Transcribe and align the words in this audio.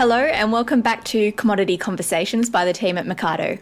Hello, 0.00 0.16
and 0.16 0.50
welcome 0.50 0.80
back 0.80 1.04
to 1.04 1.30
Commodity 1.32 1.76
Conversations 1.76 2.48
by 2.48 2.64
the 2.64 2.72
team 2.72 2.96
at 2.96 3.04
Mecardo, 3.04 3.60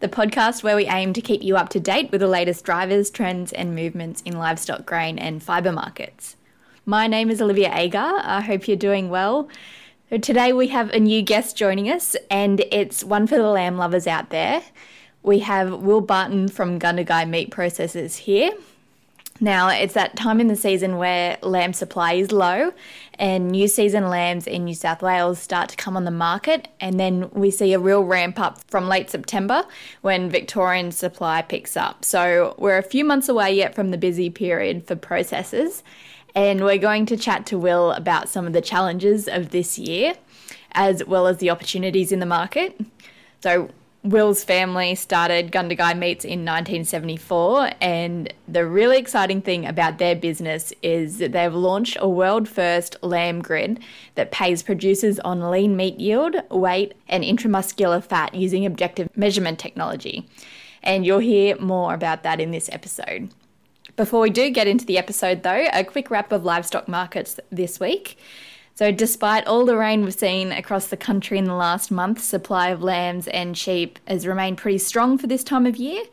the 0.00 0.08
podcast 0.08 0.62
where 0.62 0.76
we 0.76 0.84
aim 0.84 1.14
to 1.14 1.22
keep 1.22 1.42
you 1.42 1.56
up 1.56 1.70
to 1.70 1.80
date 1.80 2.12
with 2.12 2.20
the 2.20 2.28
latest 2.28 2.62
drivers, 2.62 3.08
trends, 3.08 3.54
and 3.54 3.74
movements 3.74 4.20
in 4.26 4.36
livestock, 4.36 4.84
grain, 4.84 5.18
and 5.18 5.42
fibre 5.42 5.72
markets. 5.72 6.36
My 6.84 7.06
name 7.06 7.30
is 7.30 7.40
Olivia 7.40 7.74
Agar. 7.74 8.20
I 8.22 8.42
hope 8.42 8.68
you're 8.68 8.76
doing 8.76 9.08
well. 9.08 9.48
Today 10.10 10.52
we 10.52 10.68
have 10.68 10.90
a 10.90 11.00
new 11.00 11.22
guest 11.22 11.56
joining 11.56 11.90
us, 11.90 12.14
and 12.30 12.60
it's 12.70 13.02
one 13.02 13.26
for 13.26 13.36
the 13.36 13.48
lamb 13.48 13.78
lovers 13.78 14.06
out 14.06 14.28
there. 14.28 14.62
We 15.22 15.38
have 15.38 15.72
Will 15.72 16.02
Barton 16.02 16.48
from 16.48 16.78
Gundagai 16.78 17.30
Meat 17.30 17.50
Processors 17.50 18.16
here. 18.16 18.50
Now, 19.40 19.68
it's 19.68 19.94
that 19.94 20.16
time 20.16 20.40
in 20.40 20.48
the 20.48 20.56
season 20.56 20.96
where 20.96 21.38
lamb 21.42 21.72
supply 21.72 22.14
is 22.14 22.32
low 22.32 22.72
and 23.18 23.50
new 23.50 23.68
season 23.68 24.08
lambs 24.08 24.48
in 24.48 24.64
New 24.64 24.74
South 24.74 25.00
Wales 25.00 25.38
start 25.38 25.68
to 25.68 25.76
come 25.76 25.96
on 25.96 26.04
the 26.04 26.10
market. 26.10 26.66
And 26.80 26.98
then 26.98 27.30
we 27.30 27.52
see 27.52 27.72
a 27.72 27.78
real 27.78 28.02
ramp 28.02 28.40
up 28.40 28.60
from 28.68 28.88
late 28.88 29.10
September 29.10 29.64
when 30.02 30.28
Victorian 30.28 30.90
supply 30.90 31.42
picks 31.42 31.76
up. 31.76 32.04
So 32.04 32.56
we're 32.58 32.78
a 32.78 32.82
few 32.82 33.04
months 33.04 33.28
away 33.28 33.54
yet 33.54 33.76
from 33.76 33.92
the 33.92 33.98
busy 33.98 34.28
period 34.28 34.86
for 34.86 34.96
processors. 34.96 35.82
And 36.34 36.64
we're 36.64 36.78
going 36.78 37.06
to 37.06 37.16
chat 37.16 37.46
to 37.46 37.58
Will 37.58 37.92
about 37.92 38.28
some 38.28 38.46
of 38.46 38.52
the 38.52 38.60
challenges 38.60 39.28
of 39.28 39.50
this 39.50 39.78
year 39.78 40.14
as 40.72 41.04
well 41.04 41.26
as 41.26 41.38
the 41.38 41.50
opportunities 41.50 42.12
in 42.12 42.18
the 42.18 42.26
market. 42.26 42.78
So, 43.40 43.70
Will's 44.04 44.44
family 44.44 44.94
started 44.94 45.50
Gundagai 45.50 45.98
Meats 45.98 46.24
in 46.24 46.44
1974, 46.44 47.72
and 47.80 48.32
the 48.46 48.64
really 48.64 48.96
exciting 48.96 49.42
thing 49.42 49.66
about 49.66 49.98
their 49.98 50.14
business 50.14 50.72
is 50.82 51.18
that 51.18 51.32
they've 51.32 51.52
launched 51.52 51.96
a 52.00 52.08
world 52.08 52.48
first 52.48 52.96
lamb 53.02 53.42
grid 53.42 53.80
that 54.14 54.30
pays 54.30 54.62
producers 54.62 55.18
on 55.20 55.50
lean 55.50 55.76
meat 55.76 55.98
yield, 55.98 56.36
weight, 56.48 56.94
and 57.08 57.24
intramuscular 57.24 58.02
fat 58.02 58.34
using 58.34 58.64
objective 58.64 59.08
measurement 59.16 59.58
technology. 59.58 60.28
And 60.82 61.04
you'll 61.04 61.18
hear 61.18 61.58
more 61.58 61.92
about 61.92 62.22
that 62.22 62.40
in 62.40 62.52
this 62.52 62.70
episode. 62.72 63.30
Before 63.96 64.20
we 64.20 64.30
do 64.30 64.48
get 64.50 64.68
into 64.68 64.86
the 64.86 64.96
episode, 64.96 65.42
though, 65.42 65.66
a 65.72 65.82
quick 65.82 66.08
wrap 66.08 66.30
of 66.30 66.44
livestock 66.44 66.86
markets 66.86 67.40
this 67.50 67.80
week. 67.80 68.16
So, 68.78 68.92
despite 68.92 69.44
all 69.48 69.64
the 69.64 69.76
rain 69.76 70.04
we've 70.04 70.14
seen 70.14 70.52
across 70.52 70.86
the 70.86 70.96
country 70.96 71.36
in 71.36 71.46
the 71.46 71.54
last 71.54 71.90
month, 71.90 72.22
supply 72.22 72.68
of 72.68 72.80
lambs 72.80 73.26
and 73.26 73.58
sheep 73.58 73.98
has 74.06 74.24
remained 74.24 74.58
pretty 74.58 74.78
strong 74.78 75.18
for 75.18 75.26
this 75.26 75.42
time 75.42 75.66
of 75.66 75.74
year. 75.74 76.04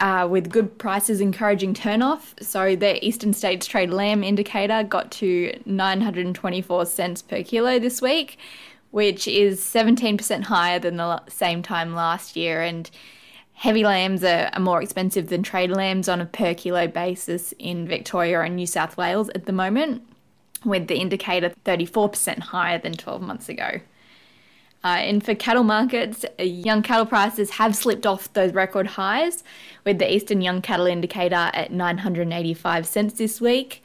Uh, 0.00 0.26
with 0.28 0.50
good 0.50 0.76
prices 0.76 1.20
encouraging 1.20 1.72
turnoff. 1.72 2.34
So 2.42 2.74
the 2.74 3.06
Eastern 3.06 3.32
States 3.32 3.64
Trade 3.64 3.90
Lamb 3.90 4.24
Indicator 4.24 4.82
got 4.82 5.12
to 5.12 5.56
924 5.66 6.86
cents 6.86 7.22
per 7.22 7.44
kilo 7.44 7.78
this 7.78 8.02
week, 8.02 8.38
which 8.90 9.28
is 9.28 9.60
17% 9.60 10.42
higher 10.42 10.80
than 10.80 10.96
the 10.96 11.22
same 11.28 11.62
time 11.62 11.94
last 11.94 12.34
year. 12.34 12.60
And 12.60 12.90
heavy 13.52 13.84
lambs 13.84 14.24
are, 14.24 14.50
are 14.52 14.60
more 14.60 14.82
expensive 14.82 15.28
than 15.28 15.44
trade 15.44 15.70
lambs 15.70 16.08
on 16.08 16.20
a 16.20 16.26
per 16.26 16.54
kilo 16.54 16.88
basis 16.88 17.54
in 17.60 17.86
Victoria 17.86 18.40
and 18.40 18.56
New 18.56 18.66
South 18.66 18.96
Wales 18.96 19.28
at 19.28 19.46
the 19.46 19.52
moment 19.52 20.09
with 20.64 20.88
the 20.88 20.96
indicator 20.96 21.52
34% 21.64 22.38
higher 22.38 22.78
than 22.78 22.92
12 22.92 23.22
months 23.22 23.48
ago. 23.48 23.80
Uh, 24.82 24.88
and 24.88 25.22
for 25.22 25.34
cattle 25.34 25.62
markets, 25.62 26.24
uh, 26.38 26.42
young 26.42 26.82
cattle 26.82 27.04
prices 27.04 27.50
have 27.50 27.76
slipped 27.76 28.06
off 28.06 28.32
those 28.32 28.54
record 28.54 28.86
highs, 28.86 29.44
with 29.84 29.98
the 29.98 30.10
Eastern 30.10 30.40
Young 30.40 30.62
Cattle 30.62 30.86
Indicator 30.86 31.50
at 31.52 31.70
985 31.70 32.86
cents 32.86 33.14
this 33.14 33.40
week. 33.40 33.82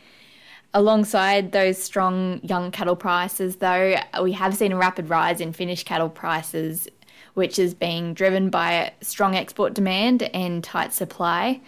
Alongside 0.73 1.51
those 1.51 1.77
strong 1.77 2.39
young 2.43 2.71
cattle 2.71 2.95
prices, 2.95 3.57
though, 3.57 3.97
we 4.21 4.33
have 4.33 4.55
seen 4.55 4.71
a 4.71 4.77
rapid 4.77 5.09
rise 5.09 5.41
in 5.41 5.51
finished 5.51 5.85
cattle 5.85 6.09
prices, 6.09 6.87
which 7.33 7.59
is 7.59 7.73
being 7.73 8.13
driven 8.13 8.49
by 8.49 8.93
strong 9.01 9.35
export 9.35 9.73
demand 9.73 10.23
and 10.33 10.63
tight 10.63 10.93
supply, 10.93 11.59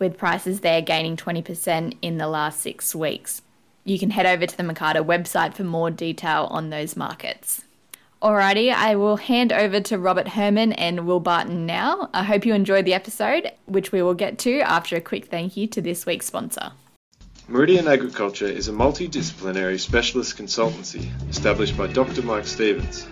with 0.00 0.18
prices 0.18 0.60
there 0.60 0.82
gaining 0.82 1.16
20% 1.16 1.96
in 2.02 2.18
the 2.18 2.26
last 2.26 2.60
six 2.60 2.94
weeks 2.96 3.42
you 3.84 3.98
can 3.98 4.10
head 4.10 4.26
over 4.26 4.46
to 4.46 4.56
the 4.56 4.62
Mecardo 4.62 5.04
website 5.04 5.54
for 5.54 5.64
more 5.64 5.90
detail 5.90 6.48
on 6.50 6.70
those 6.70 6.96
markets. 6.96 7.64
Alrighty, 8.22 8.72
I 8.72 8.94
will 8.94 9.16
hand 9.16 9.52
over 9.52 9.80
to 9.80 9.98
Robert 9.98 10.28
Herrmann 10.28 10.72
and 10.74 11.06
Will 11.06 11.18
Barton 11.18 11.66
now. 11.66 12.08
I 12.14 12.22
hope 12.22 12.46
you 12.46 12.54
enjoyed 12.54 12.84
the 12.84 12.94
episode, 12.94 13.50
which 13.66 13.90
we 13.90 14.00
will 14.00 14.14
get 14.14 14.38
to 14.40 14.60
after 14.60 14.94
a 14.94 15.00
quick 15.00 15.26
thank 15.26 15.56
you 15.56 15.66
to 15.66 15.80
this 15.80 16.06
week's 16.06 16.26
sponsor. 16.26 16.70
Meridian 17.48 17.88
Agriculture 17.88 18.46
is 18.46 18.68
a 18.68 18.72
multidisciplinary 18.72 19.78
specialist 19.80 20.38
consultancy 20.38 21.10
established 21.28 21.76
by 21.76 21.88
Dr. 21.88 22.22
Mike 22.22 22.46
Stevens. 22.46 23.08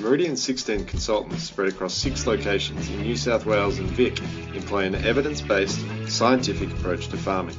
Meridian's 0.00 0.42
16 0.44 0.86
consultants 0.86 1.42
spread 1.42 1.68
across 1.68 1.92
six 1.92 2.24
locations 2.24 2.88
in 2.88 3.02
New 3.02 3.16
South 3.16 3.46
Wales 3.46 3.78
and 3.78 3.90
Vic 3.90 4.20
employ 4.54 4.84
an 4.84 4.94
evidence 4.94 5.40
based, 5.40 5.84
scientific 6.06 6.70
approach 6.70 7.08
to 7.08 7.16
farming 7.16 7.56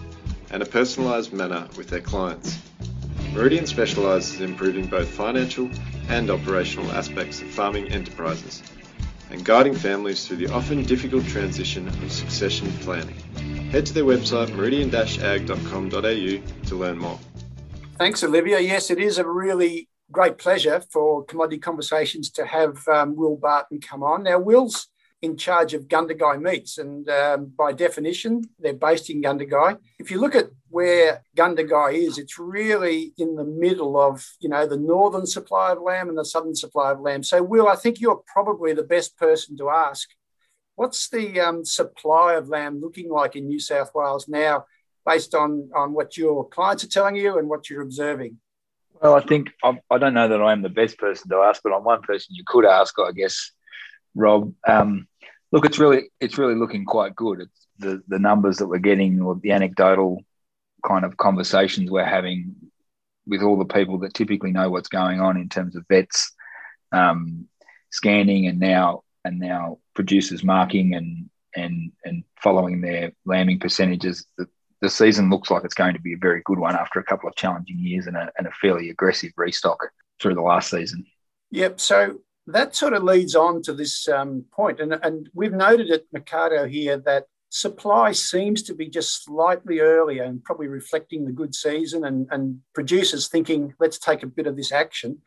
and 0.51 0.61
a 0.63 0.65
personalised 0.65 1.33
manner 1.33 1.67
with 1.77 1.87
their 1.87 2.01
clients. 2.01 2.59
Meridian 3.33 3.65
specialises 3.65 4.39
in 4.39 4.51
improving 4.51 4.87
both 4.87 5.07
financial 5.07 5.69
and 6.07 6.29
operational 6.29 6.91
aspects 6.91 7.41
of 7.41 7.49
farming 7.49 7.89
enterprises 7.89 8.63
and 9.31 9.43
guiding 9.43 9.75
families 9.75 10.25
through 10.25 10.37
the 10.37 10.47
often 10.47 10.83
difficult 10.83 11.25
transition 11.25 11.87
of 11.87 12.11
succession 12.11 12.71
planning. 12.79 13.15
Head 13.71 13.85
to 13.87 13.93
their 13.93 14.05
website 14.05 14.55
meridian-ag.com.au 14.55 15.99
to 16.67 16.75
learn 16.75 16.97
more. 16.97 17.19
Thanks, 17.97 18.23
Olivia. 18.23 18.59
Yes, 18.59 18.89
it 18.91 18.99
is 18.99 19.17
a 19.17 19.27
really 19.27 19.89
great 20.11 20.37
pleasure 20.37 20.81
for 20.91 21.25
Commodity 21.25 21.57
Conversations 21.57 22.29
to 22.31 22.45
have 22.45 22.87
um, 22.87 23.15
Will 23.15 23.35
Barton 23.35 23.81
come 23.81 24.03
on. 24.03 24.23
Now, 24.23 24.39
Will's 24.39 24.87
in 25.21 25.37
charge 25.37 25.73
of 25.73 25.87
Gundagai 25.87 26.41
meats. 26.41 26.77
And 26.77 27.09
um, 27.09 27.51
by 27.57 27.73
definition, 27.73 28.43
they're 28.59 28.73
based 28.73 29.09
in 29.09 29.21
Gundagai. 29.21 29.77
If 29.99 30.11
you 30.11 30.19
look 30.19 30.35
at 30.35 30.49
where 30.69 31.23
Gundagai 31.37 31.93
is, 31.93 32.17
it's 32.17 32.37
really 32.37 33.13
in 33.17 33.35
the 33.35 33.45
middle 33.45 33.99
of, 33.99 34.25
you 34.39 34.49
know, 34.49 34.67
the 34.67 34.77
northern 34.77 35.25
supply 35.25 35.71
of 35.71 35.81
lamb 35.81 36.09
and 36.09 36.17
the 36.17 36.25
southern 36.25 36.55
supply 36.55 36.91
of 36.91 36.99
lamb. 36.99 37.23
So, 37.23 37.41
Will, 37.41 37.67
I 37.67 37.75
think 37.75 37.99
you're 37.99 38.21
probably 38.27 38.73
the 38.73 38.83
best 38.83 39.17
person 39.17 39.57
to 39.57 39.69
ask. 39.69 40.09
What's 40.75 41.09
the 41.09 41.39
um, 41.39 41.63
supply 41.63 42.33
of 42.33 42.49
lamb 42.49 42.81
looking 42.81 43.09
like 43.09 43.35
in 43.35 43.47
New 43.47 43.59
South 43.59 43.91
Wales 43.95 44.27
now, 44.27 44.65
based 45.05 45.33
on, 45.33 45.69
on 45.73 45.93
what 45.93 46.17
your 46.17 46.47
clients 46.49 46.83
are 46.83 46.89
telling 46.89 47.15
you 47.15 47.39
and 47.39 47.47
what 47.47 47.69
you're 47.69 47.81
observing? 47.81 48.37
Well, 49.01 49.15
I 49.15 49.21
think 49.21 49.51
I'm, 49.63 49.79
I 49.89 49.97
do 49.97 50.05
not 50.05 50.13
know 50.13 50.27
that 50.29 50.41
I 50.41 50.51
am 50.51 50.61
the 50.61 50.69
best 50.69 50.97
person 50.97 51.29
to 51.29 51.37
ask, 51.37 51.61
but 51.63 51.73
I'm 51.73 51.83
one 51.83 52.01
person 52.01 52.35
you 52.35 52.43
could 52.45 52.65
ask, 52.65 52.93
I 52.99 53.11
guess, 53.11 53.51
Rob. 54.15 54.53
Um, 54.67 55.07
Look, 55.51 55.65
it's 55.65 55.79
really 55.79 56.09
it's 56.19 56.37
really 56.37 56.55
looking 56.55 56.83
quite 56.83 57.15
good. 57.15 57.39
It's 57.39 57.67
the 57.77 58.03
the 58.09 58.19
numbers 58.19 58.57
that 58.57 58.67
we're 58.67 58.79
getting, 58.79 59.21
or 59.21 59.35
the 59.35 59.51
anecdotal 59.51 60.21
kind 60.85 61.05
of 61.05 61.15
conversations 61.15 61.89
we're 61.89 62.03
having 62.03 62.55
with 63.25 63.41
all 63.41 63.57
the 63.57 63.63
people 63.65 63.99
that 63.99 64.13
typically 64.13 64.51
know 64.51 64.69
what's 64.69 64.89
going 64.89 65.21
on 65.21 65.37
in 65.37 65.47
terms 65.47 65.77
of 65.77 65.85
vets 65.87 66.33
um, 66.91 67.47
scanning 67.89 68.47
and 68.47 68.59
now 68.59 69.03
and 69.23 69.39
now 69.39 69.79
producers 69.93 70.43
marking 70.43 70.93
and 70.93 71.29
and 71.55 71.93
and 72.03 72.25
following 72.43 72.81
their 72.81 73.13
lambing 73.25 73.59
percentages. 73.59 74.25
The, 74.37 74.47
the 74.81 74.89
season 74.89 75.29
looks 75.29 75.49
like 75.49 75.63
it's 75.63 75.73
going 75.73 75.93
to 75.93 76.01
be 76.01 76.15
a 76.15 76.17
very 76.17 76.41
good 76.43 76.59
one 76.59 76.75
after 76.75 76.99
a 76.99 77.03
couple 77.03 77.29
of 77.29 77.35
challenging 77.35 77.79
years 77.79 78.07
and 78.07 78.17
a, 78.17 78.29
and 78.37 78.45
a 78.45 78.51
fairly 78.51 78.89
aggressive 78.89 79.31
restock 79.37 79.79
through 80.19 80.35
the 80.35 80.41
last 80.41 80.69
season. 80.69 81.05
Yep. 81.51 81.79
So 81.79 82.19
that 82.47 82.75
sort 82.75 82.93
of 82.93 83.03
leads 83.03 83.35
on 83.35 83.61
to 83.63 83.73
this 83.73 84.07
um, 84.07 84.45
point. 84.51 84.79
And, 84.79 84.93
and 84.93 85.29
we've 85.33 85.53
noted 85.53 85.89
at 85.91 86.03
Mecardo 86.15 86.69
here 86.69 86.97
that 86.97 87.25
supply 87.49 88.11
seems 88.11 88.61
to 88.63 88.73
be 88.73 88.87
just 88.89 89.23
slightly 89.23 89.79
earlier 89.79 90.23
and 90.23 90.43
probably 90.43 90.67
reflecting 90.67 91.25
the 91.25 91.31
good 91.31 91.55
season 91.55 92.05
and, 92.05 92.27
and 92.31 92.59
producers 92.73 93.27
thinking, 93.27 93.73
let's 93.79 93.97
take 93.97 94.23
a 94.23 94.27
bit 94.27 94.47
of 94.47 94.55
this 94.55 94.71
action. 94.71 95.19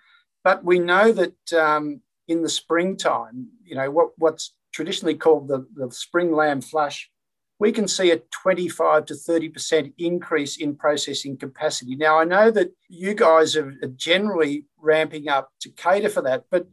But 0.45 0.65
we 0.65 0.79
know 0.79 1.13
that 1.13 1.53
um, 1.53 2.03
in 2.29 2.43
the 2.43 2.49
springtime, 2.49 3.49
you 3.65 3.75
know, 3.75 3.91
what, 3.91 4.11
what's 4.19 4.55
traditionally 4.73 5.15
called 5.15 5.49
the, 5.49 5.67
the 5.75 5.91
spring 5.91 6.33
lamb 6.33 6.61
flush, 6.61 7.11
we 7.59 7.73
can 7.73 7.89
see 7.89 8.13
a 8.13 8.19
25 8.31 9.07
to 9.07 9.15
30% 9.15 9.93
increase 9.99 10.59
in 10.59 10.77
processing 10.77 11.37
capacity. 11.37 11.97
Now, 11.97 12.21
I 12.21 12.25
know 12.25 12.53
that 12.53 12.73
you 12.89 13.15
guys 13.15 13.57
are 13.57 13.73
generally 13.97 14.67
ramping 14.79 15.29
up 15.29 15.51
to 15.63 15.71
cater 15.71 16.09
for 16.09 16.23
that, 16.23 16.45
but 16.51 16.69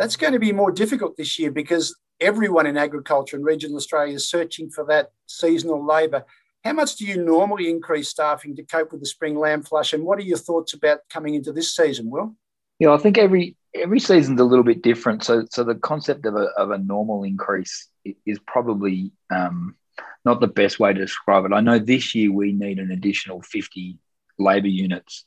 that's 0.00 0.16
going 0.16 0.32
to 0.32 0.38
be 0.38 0.50
more 0.50 0.72
difficult 0.72 1.14
this 1.18 1.38
year 1.38 1.50
because 1.50 1.94
everyone 2.22 2.66
in 2.66 2.78
agriculture 2.78 3.36
in 3.36 3.42
regional 3.42 3.76
Australia 3.76 4.14
is 4.14 4.30
searching 4.30 4.70
for 4.70 4.82
that 4.86 5.10
seasonal 5.26 5.86
labour. 5.86 6.24
How 6.64 6.72
much 6.72 6.96
do 6.96 7.04
you 7.04 7.22
normally 7.22 7.68
increase 7.68 8.08
staffing 8.08 8.56
to 8.56 8.62
cope 8.62 8.92
with 8.92 9.02
the 9.02 9.06
spring 9.06 9.38
lamb 9.38 9.62
flush? 9.62 9.92
And 9.92 10.04
what 10.04 10.18
are 10.18 10.22
your 10.22 10.38
thoughts 10.38 10.72
about 10.72 11.00
coming 11.10 11.34
into 11.34 11.52
this 11.52 11.76
season, 11.76 12.08
Will? 12.08 12.34
Yeah, 12.78 12.94
I 12.94 12.96
think 12.96 13.18
every 13.18 13.56
every 13.74 14.00
season's 14.00 14.40
a 14.40 14.44
little 14.44 14.64
bit 14.64 14.80
different. 14.80 15.22
So, 15.22 15.44
so 15.50 15.64
the 15.64 15.74
concept 15.74 16.24
of 16.24 16.34
a, 16.34 16.46
of 16.56 16.70
a 16.70 16.78
normal 16.78 17.22
increase 17.24 17.86
is 18.24 18.38
probably 18.46 19.12
um, 19.30 19.76
not 20.24 20.40
the 20.40 20.46
best 20.46 20.80
way 20.80 20.94
to 20.94 20.98
describe 20.98 21.44
it. 21.44 21.52
I 21.52 21.60
know 21.60 21.78
this 21.78 22.14
year 22.14 22.32
we 22.32 22.52
need 22.52 22.78
an 22.78 22.90
additional 22.90 23.42
50 23.42 23.98
labour 24.38 24.66
units 24.66 25.26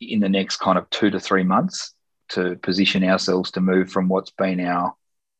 in 0.00 0.20
the 0.20 0.28
next 0.28 0.58
kind 0.58 0.78
of 0.78 0.88
two 0.90 1.10
to 1.10 1.18
three 1.18 1.42
months 1.42 1.92
to 2.30 2.56
position 2.56 3.04
ourselves 3.04 3.52
to 3.52 3.60
move 3.60 3.90
from 3.90 4.08
what's 4.08 4.30
been 4.30 4.60
our 4.60 4.94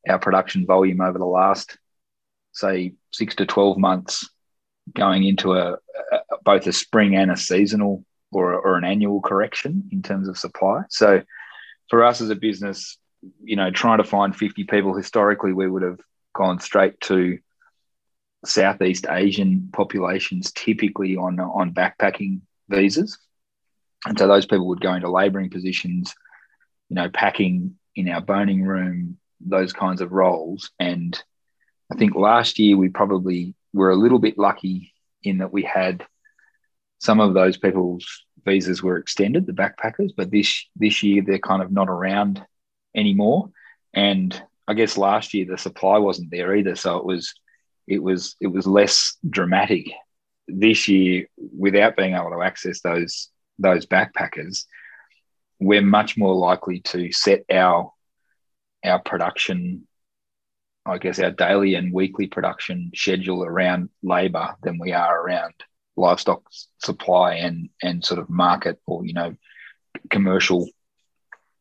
our 0.09 0.19
production 0.19 0.67
volume 0.67 1.01
over 1.01 1.19
the 1.19 1.25
last 1.25 1.79
say 2.53 2.95
six 3.11 3.35
to 3.35 3.47
12 3.47 3.79
months 3.79 4.29
going 4.95 5.25
into 5.25 5.55
a, 5.55 5.73
a 5.73 6.19
both 6.45 6.67
a 6.67 6.73
spring 6.73 7.17
and 7.17 7.31
a 7.31 7.37
seasonal 7.37 8.05
or, 8.31 8.55
or 8.55 8.77
an 8.77 8.85
annual 8.85 9.21
correction 9.21 9.89
in 9.93 10.03
terms 10.03 10.29
of 10.29 10.37
supply. 10.37 10.83
So 10.91 11.23
for 11.89 12.05
us 12.05 12.21
as 12.21 12.31
a 12.31 12.35
business 12.35 12.99
you 13.43 13.57
know 13.57 13.71
trying 13.71 13.99
to 13.99 14.05
find 14.05 14.37
50 14.37 14.65
people 14.65 14.95
historically 14.95 15.55
we 15.55 15.69
would 15.69 15.83
have 15.83 16.01
gone 16.35 16.61
straight 16.61 17.01
to 17.01 17.39
southeast 18.45 19.07
asian 19.09 19.71
populations 19.73 20.53
typically 20.53 21.17
on 21.17 21.41
on 21.41 21.73
backpacking 21.73 22.43
visas. 22.69 23.19
And 24.07 24.19
so 24.19 24.27
those 24.27 24.47
people 24.47 24.69
would 24.69 24.81
go 24.81 24.95
into 24.95 25.11
laboring 25.11 25.51
positions 25.51 26.15
you 26.95 27.03
know 27.03 27.11
packing 27.11 27.75
in 27.97 28.09
our 28.09 28.21
boning 28.21 28.63
room 28.63 29.19
those 29.41 29.73
kinds 29.73 30.01
of 30.01 30.13
roles 30.13 30.71
and 30.79 31.21
I 31.91 31.97
think 31.97 32.15
last 32.15 32.61
year 32.61 32.77
we 32.77 32.89
probably 32.89 33.57
were 33.73 33.91
a 33.91 33.97
little 33.97 34.21
bit 34.21 34.39
lucky 34.39 34.95
in 35.25 35.39
that 35.39 35.53
we 35.53 35.65
had 35.65 36.07
some 36.99 37.19
of 37.19 37.35
those 37.35 37.57
people's 37.57 38.07
visas 38.45 38.81
were 38.81 38.97
extended, 38.97 39.45
the 39.45 39.53
backpackers, 39.53 40.13
but 40.17 40.31
this 40.31 40.67
this 40.77 41.03
year 41.03 41.21
they're 41.27 41.39
kind 41.41 41.63
of 41.63 41.73
not 41.73 41.89
around 41.89 42.45
anymore. 42.95 43.51
And 43.93 44.41
I 44.69 44.75
guess 44.75 44.97
last 44.97 45.35
year 45.35 45.47
the 45.47 45.59
supply 45.59 45.99
wasn't 45.99 46.31
there 46.31 46.55
either, 46.55 46.77
so 46.77 46.97
it 46.97 47.05
was 47.05 47.35
it 47.89 48.01
was 48.01 48.37
it 48.41 48.47
was 48.47 48.67
less 48.69 49.17
dramatic. 49.29 49.87
This 50.47 50.89
year, 50.89 51.27
without 51.59 51.97
being 51.97 52.15
able 52.15 52.31
to 52.31 52.43
access 52.43 52.81
those 52.81 53.31
those 53.59 53.85
backpackers, 53.87 54.67
we're 55.65 55.83
much 55.83 56.17
more 56.17 56.35
likely 56.35 56.81
to 56.81 57.13
set 57.13 57.45
our 57.51 57.93
our 58.85 58.99
production 59.01 59.87
I 60.87 60.99
guess, 60.99 61.19
our 61.19 61.31
daily 61.31 61.75
and 61.77 61.93
weekly 61.93 62.27
production 62.27 62.91
schedule 62.95 63.43
around 63.43 63.89
labour 64.03 64.55
than 64.63 64.79
we 64.79 64.93
are 64.93 65.19
around 65.19 65.55
livestock 65.97 66.43
supply 66.79 67.35
and 67.35 67.71
and 67.83 68.05
sort 68.05 68.19
of 68.19 68.29
market 68.29 68.81
or 68.87 69.07
you 69.07 69.15
know 69.15 69.35
commercial 70.11 70.69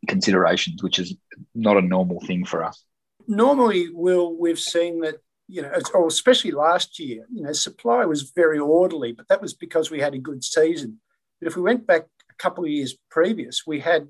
considerations, 0.07 0.83
which 0.83 0.99
is 0.99 1.15
not 1.55 1.77
a 1.77 1.81
normal 1.81 2.19
thing 2.21 2.43
for 2.45 2.63
us. 2.63 2.83
Normally, 3.27 3.89
Will, 3.93 4.35
we've 4.37 4.59
seen 4.59 4.99
that 5.01 5.15
you 5.47 5.61
know, 5.61 5.71
or 5.93 6.07
especially 6.07 6.51
last 6.51 6.99
year, 6.99 7.25
you 7.31 7.43
know, 7.43 7.53
supply 7.53 8.05
was 8.05 8.31
very 8.35 8.59
orderly, 8.59 9.13
but 9.13 9.27
that 9.29 9.41
was 9.41 9.53
because 9.53 9.89
we 9.89 9.99
had 9.99 10.13
a 10.13 10.19
good 10.19 10.43
season. 10.43 10.99
But 11.39 11.47
if 11.47 11.55
we 11.55 11.61
went 11.61 11.87
back 11.87 12.07
a 12.33 12.43
couple 12.43 12.63
of 12.63 12.69
years 12.69 12.95
previous, 13.09 13.63
we 13.65 13.79
had 13.79 14.09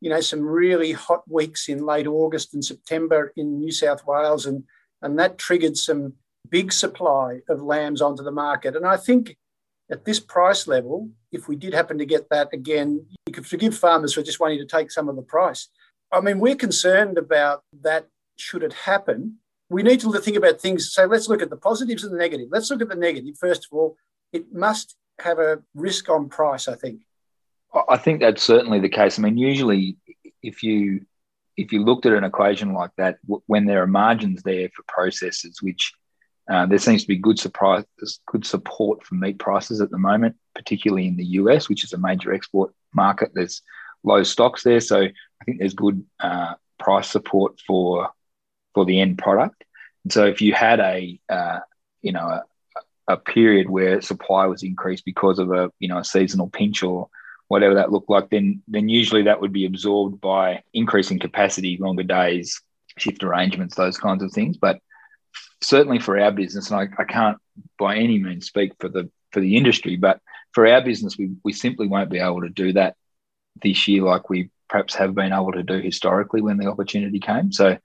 you 0.00 0.10
know, 0.10 0.20
some 0.20 0.42
really 0.42 0.92
hot 0.92 1.22
weeks 1.28 1.68
in 1.68 1.84
late 1.84 2.06
August 2.06 2.54
and 2.54 2.64
September 2.64 3.32
in 3.36 3.58
New 3.58 3.72
South 3.72 4.06
Wales, 4.06 4.46
and 4.46 4.64
and 5.02 5.18
that 5.18 5.38
triggered 5.38 5.76
some 5.76 6.14
big 6.48 6.72
supply 6.72 7.40
of 7.48 7.62
lambs 7.62 8.00
onto 8.00 8.22
the 8.22 8.30
market. 8.30 8.76
And 8.76 8.86
I 8.86 8.96
think 8.96 9.36
at 9.90 10.04
this 10.04 10.20
price 10.20 10.66
level, 10.66 11.10
if 11.32 11.48
we 11.48 11.56
did 11.56 11.74
happen 11.74 11.98
to 11.98 12.06
get 12.06 12.28
that 12.30 12.48
again, 12.52 13.06
you 13.26 13.32
could 13.32 13.46
forgive 13.46 13.76
farmers 13.76 14.14
for 14.14 14.22
just 14.22 14.40
wanting 14.40 14.58
to 14.58 14.66
take 14.66 14.90
some 14.90 15.08
of 15.08 15.16
the 15.16 15.22
price. 15.22 15.68
I 16.12 16.20
mean, 16.20 16.40
we're 16.40 16.56
concerned 16.56 17.18
about 17.18 17.62
that. 17.82 18.06
Should 18.38 18.62
it 18.62 18.74
happen, 18.74 19.38
we 19.70 19.82
need 19.82 20.00
to 20.00 20.12
think 20.20 20.36
about 20.36 20.60
things. 20.60 20.92
So 20.92 21.06
let's 21.06 21.28
look 21.28 21.40
at 21.40 21.48
the 21.48 21.56
positives 21.56 22.04
and 22.04 22.12
the 22.12 22.18
negative. 22.18 22.48
Let's 22.50 22.70
look 22.70 22.82
at 22.82 22.90
the 22.90 22.94
negative 22.94 23.34
first 23.40 23.64
of 23.64 23.76
all. 23.76 23.96
It 24.32 24.52
must 24.52 24.94
have 25.20 25.38
a 25.38 25.62
risk 25.74 26.10
on 26.10 26.28
price, 26.28 26.68
I 26.68 26.74
think. 26.74 27.05
I 27.88 27.96
think 27.96 28.20
that's 28.20 28.42
certainly 28.42 28.80
the 28.80 28.88
case. 28.88 29.18
I 29.18 29.22
mean, 29.22 29.36
usually 29.36 29.96
if 30.42 30.62
you 30.62 31.06
if 31.56 31.72
you 31.72 31.82
looked 31.82 32.04
at 32.06 32.12
an 32.12 32.24
equation 32.24 32.74
like 32.74 32.90
that, 32.98 33.18
when 33.46 33.64
there 33.64 33.82
are 33.82 33.86
margins 33.86 34.42
there 34.42 34.68
for 34.74 34.82
processors, 34.82 35.62
which 35.62 35.92
uh, 36.50 36.66
there 36.66 36.78
seems 36.78 37.02
to 37.02 37.08
be 37.08 37.16
good 37.16 37.38
surprise, 37.38 37.84
good 38.26 38.46
support 38.46 39.02
for 39.04 39.14
meat 39.14 39.38
prices 39.38 39.80
at 39.80 39.90
the 39.90 39.98
moment, 39.98 40.36
particularly 40.54 41.08
in 41.08 41.16
the 41.16 41.24
US, 41.24 41.68
which 41.68 41.82
is 41.82 41.92
a 41.92 41.98
major 41.98 42.32
export 42.32 42.72
market. 42.94 43.32
There's 43.34 43.62
low 44.04 44.22
stocks 44.22 44.62
there, 44.62 44.80
so 44.80 45.02
I 45.02 45.44
think 45.44 45.58
there's 45.58 45.74
good 45.74 46.04
uh, 46.20 46.54
price 46.78 47.08
support 47.08 47.60
for 47.66 48.10
for 48.74 48.84
the 48.84 49.00
end 49.00 49.18
product. 49.18 49.64
And 50.04 50.12
so, 50.12 50.26
if 50.26 50.40
you 50.40 50.52
had 50.52 50.78
a 50.78 51.18
uh, 51.28 51.60
you 52.02 52.12
know 52.12 52.20
a, 52.28 52.42
a 53.08 53.16
period 53.16 53.68
where 53.68 54.00
supply 54.00 54.46
was 54.46 54.62
increased 54.62 55.04
because 55.04 55.38
of 55.38 55.50
a 55.50 55.72
you 55.80 55.88
know 55.88 55.98
a 55.98 56.04
seasonal 56.04 56.48
pinch 56.48 56.82
or 56.82 57.08
whatever 57.48 57.74
that 57.74 57.92
looked 57.92 58.10
like, 58.10 58.30
then 58.30 58.62
then 58.68 58.88
usually 58.88 59.22
that 59.22 59.40
would 59.40 59.52
be 59.52 59.66
absorbed 59.66 60.20
by 60.20 60.62
increasing 60.72 61.18
capacity, 61.18 61.76
longer 61.78 62.02
days, 62.02 62.60
shift 62.98 63.22
arrangements, 63.22 63.74
those 63.74 63.98
kinds 63.98 64.22
of 64.22 64.32
things. 64.32 64.56
But 64.56 64.78
certainly 65.62 65.98
for 65.98 66.18
our 66.18 66.32
business, 66.32 66.70
and 66.70 66.80
I, 66.80 67.02
I 67.02 67.04
can't 67.04 67.38
by 67.78 67.96
any 67.96 68.18
means 68.18 68.46
speak 68.46 68.72
for 68.78 68.88
the 68.88 69.10
for 69.32 69.40
the 69.40 69.56
industry, 69.56 69.96
but 69.96 70.20
for 70.52 70.66
our 70.66 70.82
business, 70.82 71.18
we, 71.18 71.32
we 71.44 71.52
simply 71.52 71.86
won't 71.86 72.10
be 72.10 72.18
able 72.18 72.40
to 72.40 72.48
do 72.48 72.72
that 72.72 72.96
this 73.62 73.86
year 73.88 74.02
like 74.02 74.30
we 74.30 74.50
perhaps 74.68 74.94
have 74.94 75.14
been 75.14 75.32
able 75.32 75.52
to 75.52 75.62
do 75.62 75.78
historically 75.78 76.40
when 76.40 76.56
the 76.56 76.66
opportunity 76.66 77.20
came. 77.20 77.52
So 77.52 77.78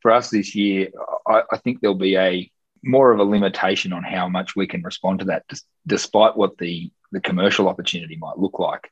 for 0.00 0.10
us 0.10 0.30
this 0.30 0.54
year, 0.54 0.88
I, 1.26 1.42
I 1.50 1.56
think 1.58 1.80
there'll 1.80 1.96
be 1.96 2.16
a 2.16 2.50
more 2.84 3.12
of 3.12 3.20
a 3.20 3.24
limitation 3.24 3.92
on 3.92 4.02
how 4.02 4.28
much 4.28 4.56
we 4.56 4.66
can 4.66 4.82
respond 4.82 5.20
to 5.20 5.26
that, 5.26 5.44
despite 5.86 6.36
what 6.36 6.58
the 6.58 6.90
the 7.12 7.20
commercial 7.20 7.68
opportunity 7.68 8.16
might 8.16 8.38
look 8.38 8.58
like. 8.58 8.90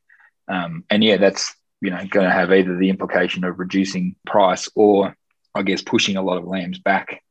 Um, 0.50 0.84
and 0.90 1.02
yeah, 1.02 1.16
that's 1.16 1.54
you 1.80 1.90
know 1.90 2.04
going 2.10 2.26
to 2.26 2.32
have 2.32 2.52
either 2.52 2.76
the 2.76 2.90
implication 2.90 3.44
of 3.44 3.58
reducing 3.58 4.16
price 4.26 4.68
or 4.74 5.16
I 5.54 5.62
guess 5.62 5.80
pushing 5.80 6.16
a 6.16 6.22
lot 6.22 6.38
of 6.38 6.44
lambs 6.44 6.78
back, 6.78 7.22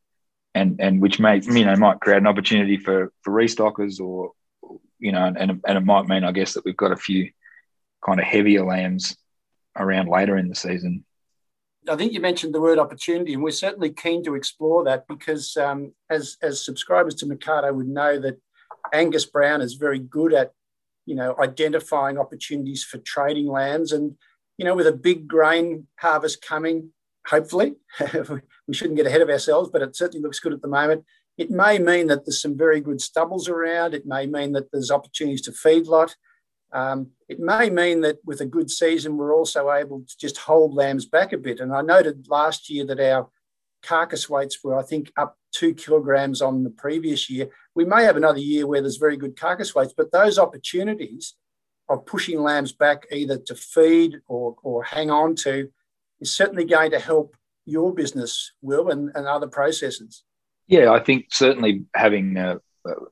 and 0.55 0.79
and 0.79 1.01
which 1.01 1.19
may 1.19 1.41
you 1.41 1.65
know 1.65 1.75
might 1.75 1.99
create 1.99 2.17
an 2.17 2.27
opportunity 2.27 2.77
for 2.77 3.11
for 3.21 3.33
restockers 3.33 3.99
or 3.99 4.31
you 4.99 5.11
know 5.11 5.25
and 5.25 5.61
and 5.65 5.77
it 5.77 5.85
might 5.85 6.07
mean 6.07 6.23
I 6.23 6.31
guess 6.31 6.53
that 6.53 6.63
we've 6.63 6.77
got 6.77 6.93
a 6.93 6.97
few 6.97 7.29
kind 8.05 8.19
of 8.19 8.25
heavier 8.25 8.65
lambs 8.65 9.17
around 9.75 10.07
later 10.07 10.37
in 10.37 10.47
the 10.47 10.55
season. 10.55 11.05
I 11.89 11.95
think 11.95 12.13
you 12.13 12.19
mentioned 12.19 12.53
the 12.53 12.61
word 12.61 12.79
opportunity, 12.79 13.33
and 13.33 13.43
we're 13.43 13.51
certainly 13.51 13.91
keen 13.91 14.23
to 14.23 14.35
explore 14.35 14.85
that 14.85 15.07
because 15.07 15.57
um, 15.57 15.93
as 16.09 16.37
as 16.41 16.63
subscribers 16.63 17.15
to 17.15 17.25
Mecardo 17.25 17.73
would 17.73 17.87
know 17.87 18.17
that 18.19 18.39
Angus 18.93 19.25
Brown 19.25 19.61
is 19.61 19.73
very 19.73 19.99
good 19.99 20.33
at 20.33 20.53
you 21.09 21.15
know, 21.15 21.35
identifying 21.39 22.19
opportunities 22.19 22.83
for 22.83 22.99
trading 22.99 23.47
lands. 23.47 23.91
And, 23.91 24.15
you 24.59 24.65
know, 24.65 24.75
with 24.75 24.85
a 24.85 24.93
big 24.93 25.27
grain 25.27 25.87
harvest 25.97 26.45
coming, 26.45 26.91
hopefully, 27.25 27.73
we 28.67 28.73
shouldn't 28.75 28.95
get 28.95 29.07
ahead 29.07 29.21
of 29.21 29.29
ourselves, 29.29 29.71
but 29.73 29.81
it 29.81 29.95
certainly 29.95 30.21
looks 30.21 30.39
good 30.39 30.53
at 30.53 30.61
the 30.61 30.67
moment. 30.67 31.03
It 31.35 31.49
may 31.49 31.79
mean 31.79 32.05
that 32.07 32.25
there's 32.25 32.39
some 32.39 32.55
very 32.55 32.79
good 32.79 33.01
stubbles 33.01 33.49
around. 33.49 33.95
It 33.95 34.05
may 34.05 34.27
mean 34.27 34.51
that 34.51 34.71
there's 34.71 34.91
opportunities 34.91 35.41
to 35.43 35.51
feedlot. 35.51 36.13
Um, 36.71 37.07
it 37.27 37.39
may 37.39 37.71
mean 37.71 38.01
that 38.01 38.19
with 38.23 38.41
a 38.41 38.45
good 38.45 38.69
season, 38.69 39.17
we're 39.17 39.35
also 39.35 39.71
able 39.71 40.01
to 40.01 40.17
just 40.19 40.37
hold 40.37 40.75
lambs 40.75 41.07
back 41.07 41.33
a 41.33 41.37
bit. 41.37 41.59
And 41.59 41.73
I 41.73 41.81
noted 41.81 42.27
last 42.29 42.69
year 42.69 42.85
that 42.85 42.99
our 42.99 43.29
carcass 43.83 44.29
weights 44.29 44.63
were, 44.63 44.77
I 44.77 44.83
think, 44.83 45.11
up 45.17 45.37
two 45.51 45.73
kilograms 45.73 46.41
on 46.41 46.63
the 46.63 46.69
previous 46.69 47.29
year. 47.29 47.49
We 47.75 47.85
may 47.85 48.03
have 48.03 48.17
another 48.17 48.39
year 48.39 48.67
where 48.67 48.81
there's 48.81 48.97
very 48.97 49.17
good 49.17 49.39
carcass 49.39 49.73
weights, 49.73 49.93
but 49.95 50.11
those 50.11 50.37
opportunities 50.37 51.35
of 51.87 52.05
pushing 52.05 52.41
lambs 52.41 52.71
back 52.71 53.07
either 53.11 53.37
to 53.37 53.55
feed 53.55 54.17
or, 54.27 54.55
or 54.63 54.83
hang 54.83 55.09
on 55.09 55.35
to 55.35 55.69
is 56.19 56.31
certainly 56.31 56.65
going 56.65 56.91
to 56.91 56.99
help 56.99 57.35
your 57.65 57.93
business, 57.93 58.51
Will, 58.61 58.89
and, 58.89 59.11
and 59.15 59.27
other 59.27 59.47
processors. 59.47 60.21
Yeah, 60.67 60.91
I 60.91 60.99
think 60.99 61.27
certainly 61.31 61.85
having 61.95 62.37
a, 62.37 62.59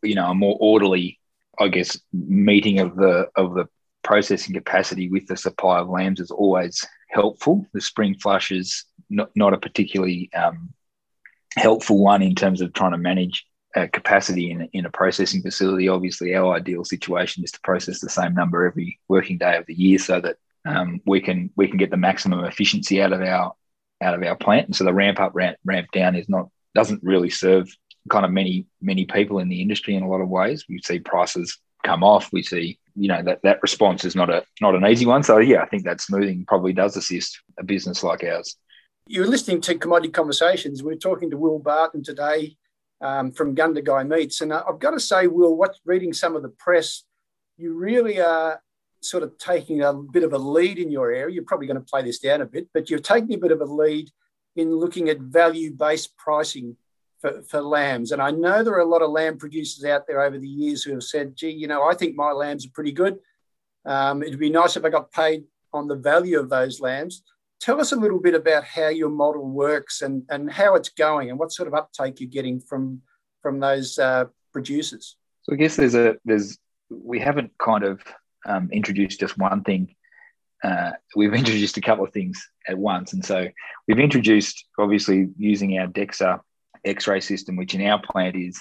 you 0.03 0.15
know 0.15 0.31
a 0.31 0.35
more 0.35 0.57
orderly, 0.59 1.19
I 1.59 1.67
guess, 1.69 1.99
meeting 2.13 2.79
of 2.79 2.95
the 2.95 3.29
of 3.35 3.53
the 3.53 3.65
processing 4.03 4.53
capacity 4.53 5.09
with 5.09 5.27
the 5.27 5.35
supply 5.35 5.79
of 5.79 5.89
lambs 5.89 6.19
is 6.19 6.31
always 6.31 6.85
helpful. 7.07 7.65
The 7.73 7.81
spring 7.81 8.15
flush 8.15 8.51
is 8.51 8.85
not, 9.09 9.29
not 9.35 9.53
a 9.53 9.57
particularly 9.57 10.29
um, 10.33 10.73
helpful 11.55 12.03
one 12.03 12.21
in 12.21 12.35
terms 12.35 12.61
of 12.61 12.73
trying 12.73 12.91
to 12.91 12.97
manage 12.97 13.45
uh, 13.75 13.87
capacity 13.91 14.51
in, 14.51 14.69
in 14.73 14.85
a 14.85 14.89
processing 14.89 15.41
facility. 15.41 15.87
Obviously, 15.87 16.35
our 16.35 16.55
ideal 16.55 16.83
situation 16.83 17.43
is 17.43 17.51
to 17.51 17.59
process 17.61 17.99
the 17.99 18.09
same 18.09 18.33
number 18.33 18.65
every 18.65 18.99
working 19.07 19.37
day 19.37 19.57
of 19.57 19.65
the 19.65 19.73
year, 19.73 19.99
so 19.99 20.19
that 20.19 20.37
um, 20.65 21.01
we 21.05 21.21
can 21.21 21.49
we 21.55 21.67
can 21.67 21.77
get 21.77 21.91
the 21.91 21.97
maximum 21.97 22.43
efficiency 22.45 23.01
out 23.01 23.13
of 23.13 23.21
our 23.21 23.53
out 24.01 24.13
of 24.13 24.23
our 24.23 24.35
plant. 24.35 24.67
And 24.67 24.75
so 24.75 24.83
the 24.83 24.93
ramp 24.93 25.19
up 25.19 25.31
ramp 25.33 25.57
ramp 25.65 25.87
down 25.91 26.15
is 26.15 26.29
not 26.29 26.49
doesn't 26.75 27.03
really 27.03 27.29
serve 27.29 27.69
kind 28.09 28.25
of 28.25 28.31
many 28.31 28.65
many 28.81 29.05
people 29.05 29.39
in 29.39 29.49
the 29.49 29.61
industry 29.61 29.95
in 29.95 30.03
a 30.03 30.09
lot 30.09 30.21
of 30.21 30.29
ways. 30.29 30.65
We 30.67 30.79
see 30.83 30.99
prices 30.99 31.57
come 31.83 32.03
off. 32.03 32.31
We 32.31 32.43
see 32.43 32.79
you 32.97 33.07
know 33.07 33.21
that 33.23 33.41
that 33.43 33.61
response 33.61 34.03
is 34.03 34.15
not 34.15 34.29
a 34.29 34.43
not 34.59 34.75
an 34.75 34.85
easy 34.85 35.05
one. 35.05 35.23
So 35.23 35.37
yeah, 35.37 35.61
I 35.61 35.67
think 35.67 35.83
that 35.83 36.01
smoothing 36.01 36.45
probably 36.47 36.73
does 36.73 36.97
assist 36.97 37.39
a 37.59 37.63
business 37.63 38.03
like 38.03 38.23
ours. 38.23 38.57
You're 39.07 39.27
listening 39.27 39.61
to 39.61 39.77
Commodity 39.77 40.11
Conversations. 40.11 40.83
We're 40.83 40.95
talking 40.95 41.29
to 41.29 41.37
Will 41.37 41.59
Barton 41.59 42.03
today 42.03 42.57
um, 42.99 43.31
from 43.31 43.55
Gundagai 43.55 44.07
Meats. 44.07 44.41
And 44.41 44.51
I've 44.51 44.79
got 44.79 44.91
to 44.91 44.99
say, 44.99 45.27
Will, 45.27 45.55
what 45.55 45.75
reading 45.85 46.11
some 46.11 46.35
of 46.35 46.41
the 46.41 46.49
press, 46.49 47.03
you 47.57 47.73
really 47.73 48.19
are 48.19 48.61
sort 49.01 49.23
of 49.23 49.37
taking 49.37 49.81
a 49.81 49.93
bit 49.93 50.23
of 50.23 50.33
a 50.33 50.37
lead 50.37 50.77
in 50.77 50.91
your 50.91 51.11
area. 51.11 51.35
You're 51.35 51.45
probably 51.45 51.67
going 51.67 51.79
to 51.79 51.85
play 51.85 52.01
this 52.01 52.19
down 52.19 52.41
a 52.41 52.45
bit, 52.45 52.67
but 52.73 52.89
you're 52.89 52.99
taking 52.99 53.33
a 53.33 53.37
bit 53.37 53.51
of 53.51 53.61
a 53.61 53.65
lead 53.65 54.09
in 54.55 54.75
looking 54.75 55.07
at 55.07 55.19
value 55.19 55.71
based 55.71 56.17
pricing 56.17 56.75
for, 57.19 57.41
for 57.43 57.61
lambs. 57.61 58.11
And 58.11 58.21
I 58.21 58.31
know 58.31 58.63
there 58.63 58.75
are 58.75 58.79
a 58.79 58.85
lot 58.85 59.01
of 59.01 59.11
lamb 59.11 59.37
producers 59.37 59.85
out 59.85 60.07
there 60.07 60.21
over 60.21 60.37
the 60.37 60.47
years 60.47 60.83
who 60.83 60.93
have 60.93 61.03
said, 61.03 61.35
gee, 61.35 61.49
you 61.49 61.67
know, 61.67 61.83
I 61.83 61.93
think 61.93 62.15
my 62.15 62.31
lambs 62.31 62.65
are 62.65 62.71
pretty 62.73 62.91
good. 62.91 63.17
Um, 63.85 64.21
it'd 64.21 64.39
be 64.39 64.49
nice 64.49 64.75
if 64.75 64.85
I 64.85 64.89
got 64.89 65.11
paid 65.11 65.45
on 65.73 65.87
the 65.87 65.95
value 65.95 66.39
of 66.39 66.49
those 66.49 66.81
lambs. 66.81 67.23
Tell 67.59 67.81
us 67.81 67.91
a 67.91 67.95
little 67.95 68.19
bit 68.19 68.35
about 68.35 68.63
how 68.63 68.89
your 68.89 69.09
model 69.09 69.47
works 69.47 70.01
and, 70.01 70.23
and 70.29 70.51
how 70.51 70.75
it's 70.75 70.89
going 70.89 71.29
and 71.29 71.39
what 71.39 71.51
sort 71.51 71.67
of 71.67 71.73
uptake 71.73 72.19
you're 72.19 72.29
getting 72.29 72.59
from 72.59 73.01
from 73.41 73.59
those 73.59 73.97
uh, 73.97 74.25
producers. 74.51 75.15
So 75.43 75.53
I 75.53 75.55
guess 75.55 75.75
there's 75.75 75.95
a 75.95 76.17
there's 76.25 76.57
we 76.89 77.19
haven't 77.19 77.51
kind 77.57 77.83
of 77.83 78.01
um, 78.45 78.69
introduced 78.71 79.19
just 79.19 79.37
one 79.37 79.63
thing. 79.63 79.95
Uh, 80.63 80.91
we've 81.15 81.33
introduced 81.43 81.77
a 81.77 81.81
couple 81.81 82.05
of 82.05 82.13
things 82.13 82.47
at 82.67 82.77
once, 82.77 83.13
and 83.13 83.25
so 83.25 83.47
we've 83.87 83.99
introduced 83.99 84.65
obviously 84.77 85.29
using 85.37 85.79
our 85.79 85.87
DEXA 85.87 86.41
X-ray 86.87 87.19
system, 87.19 87.55
which 87.55 87.75
in 87.75 87.85
our 87.85 88.01
plant 88.01 88.35
is 88.35 88.59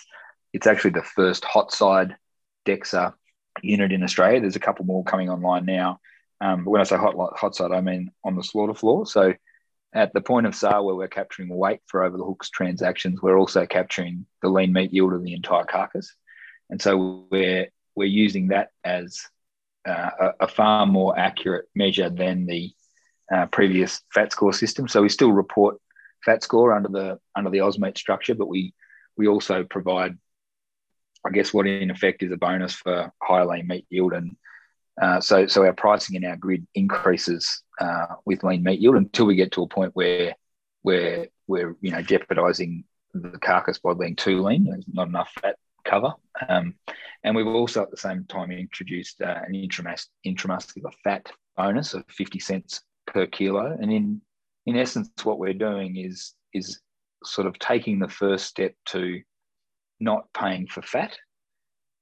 it's 0.52 0.66
actually 0.66 0.92
the 0.92 1.02
first 1.02 1.44
hot 1.44 1.72
side 1.72 2.16
DEXA 2.66 3.14
unit 3.62 3.92
in 3.92 4.02
Australia. 4.02 4.40
There's 4.40 4.56
a 4.56 4.60
couple 4.60 4.84
more 4.84 5.04
coming 5.04 5.30
online 5.30 5.66
now. 5.66 6.00
Um, 6.40 6.64
but 6.64 6.70
when 6.70 6.80
I 6.80 6.84
say 6.84 6.96
hot, 6.96 7.14
hot 7.36 7.54
side, 7.54 7.72
I 7.72 7.80
mean 7.80 8.10
on 8.24 8.36
the 8.36 8.42
slaughter 8.42 8.74
floor. 8.74 9.06
So 9.06 9.34
at 9.94 10.12
the 10.12 10.20
point 10.20 10.46
of 10.46 10.54
sale 10.54 10.84
where 10.84 10.94
we're 10.94 11.08
capturing 11.08 11.48
weight 11.48 11.80
for 11.86 12.04
over 12.04 12.16
the 12.16 12.24
hooks 12.24 12.50
transactions, 12.50 13.22
we're 13.22 13.38
also 13.38 13.64
capturing 13.66 14.26
the 14.42 14.48
lean 14.48 14.72
meat 14.72 14.92
yield 14.92 15.14
of 15.14 15.22
the 15.22 15.32
entire 15.32 15.64
carcass. 15.64 16.14
And 16.68 16.80
so 16.80 17.26
we're 17.30 17.68
we're 17.94 18.04
using 18.04 18.48
that 18.48 18.70
as 18.84 19.22
uh, 19.88 20.10
a, 20.20 20.32
a, 20.40 20.48
far 20.48 20.84
more 20.84 21.18
accurate 21.18 21.66
measure 21.74 22.10
than 22.10 22.44
the 22.44 22.72
uh, 23.32 23.46
previous 23.46 24.02
fat 24.12 24.32
score 24.32 24.52
system. 24.52 24.86
So 24.86 25.00
we 25.00 25.08
still 25.08 25.32
report 25.32 25.80
fat 26.26 26.42
score 26.42 26.72
under 26.72 26.88
the 26.88 27.18
under 27.34 27.50
the 27.50 27.58
AusMeat 27.58 27.96
structure, 27.96 28.34
but 28.34 28.48
we 28.48 28.74
we 29.16 29.28
also 29.28 29.64
provide, 29.64 30.18
I 31.24 31.30
guess, 31.30 31.54
what 31.54 31.66
in 31.66 31.90
effect 31.90 32.22
is 32.22 32.32
a 32.32 32.36
bonus 32.36 32.74
for 32.74 33.10
higher 33.22 33.46
lean 33.46 33.66
meat 33.66 33.86
yield, 33.88 34.12
and 34.12 34.36
uh, 35.00 35.20
so 35.20 35.46
so 35.46 35.64
our 35.64 35.72
pricing 35.72 36.16
in 36.16 36.24
our 36.24 36.36
grid 36.36 36.66
increases 36.74 37.62
uh, 37.80 38.16
with 38.26 38.44
lean 38.44 38.62
meat 38.62 38.80
yield 38.80 38.96
until 38.96 39.26
we 39.26 39.36
get 39.36 39.52
to 39.52 39.62
a 39.62 39.68
point 39.68 39.92
where 39.94 40.34
where 40.82 41.28
we're 41.46 41.76
you 41.80 41.92
know 41.92 42.02
jeopardising 42.02 42.84
the 43.14 43.38
carcass 43.38 43.78
by 43.78 43.94
being 43.94 44.16
too 44.16 44.42
lean. 44.42 44.64
There's 44.64 44.84
not 44.92 45.08
enough 45.08 45.32
fat 45.40 45.56
cover. 45.84 46.12
Um, 46.48 46.74
and 47.24 47.34
we've 47.34 47.46
also 47.46 47.82
at 47.82 47.90
the 47.90 47.96
same 47.96 48.24
time 48.28 48.50
introduced 48.50 49.22
uh, 49.22 49.40
an 49.46 49.54
intramus- 49.54 50.08
intramuscular 50.26 50.92
fat 51.02 51.30
bonus 51.56 51.94
of 51.94 52.04
50 52.08 52.38
cents 52.40 52.82
per 53.06 53.26
kilo. 53.26 53.76
And 53.80 53.92
in 53.92 54.20
in 54.66 54.76
essence, 54.76 55.08
what 55.22 55.38
we're 55.38 55.54
doing 55.54 55.96
is 55.96 56.34
is 56.52 56.80
sort 57.24 57.46
of 57.46 57.58
taking 57.58 57.98
the 57.98 58.08
first 58.08 58.46
step 58.46 58.74
to 58.86 59.22
not 60.00 60.32
paying 60.32 60.66
for 60.66 60.82
fat. 60.82 61.16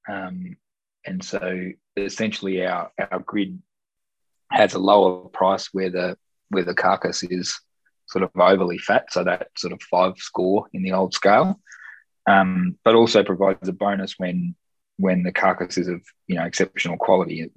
Um, 0.09 0.57
and 1.07 1.23
so 1.23 1.71
essentially 1.97 2.67
our, 2.67 2.91
our 3.11 3.21
grid 3.21 3.61
has 4.51 4.75
a 4.75 4.79
lower 4.79 5.29
price 5.29 5.69
where 5.73 5.91
the 5.91 6.17
where 6.49 6.65
the 6.65 6.75
carcass 6.75 7.23
is 7.23 7.59
sort 8.07 8.23
of 8.23 8.31
overly 8.39 8.79
fat, 8.79 9.07
so 9.11 9.25
that 9.25 9.49
sort 9.57 9.73
of 9.73 9.83
five 9.83 10.17
score 10.19 10.67
in 10.73 10.83
the 10.83 10.93
old 10.93 11.15
scale, 11.15 11.61
um, 12.29 12.79
but 12.85 12.95
also 12.95 13.25
provides 13.25 13.69
a 13.69 13.73
bonus 13.73 14.15
when 14.19 14.55
when 14.97 15.23
the 15.25 15.33
carcass 15.33 15.77
is 15.77 15.89
of 15.89 16.01
you 16.27 16.37
know 16.37 16.45
exceptional 16.45 16.97
quality, 16.97 17.51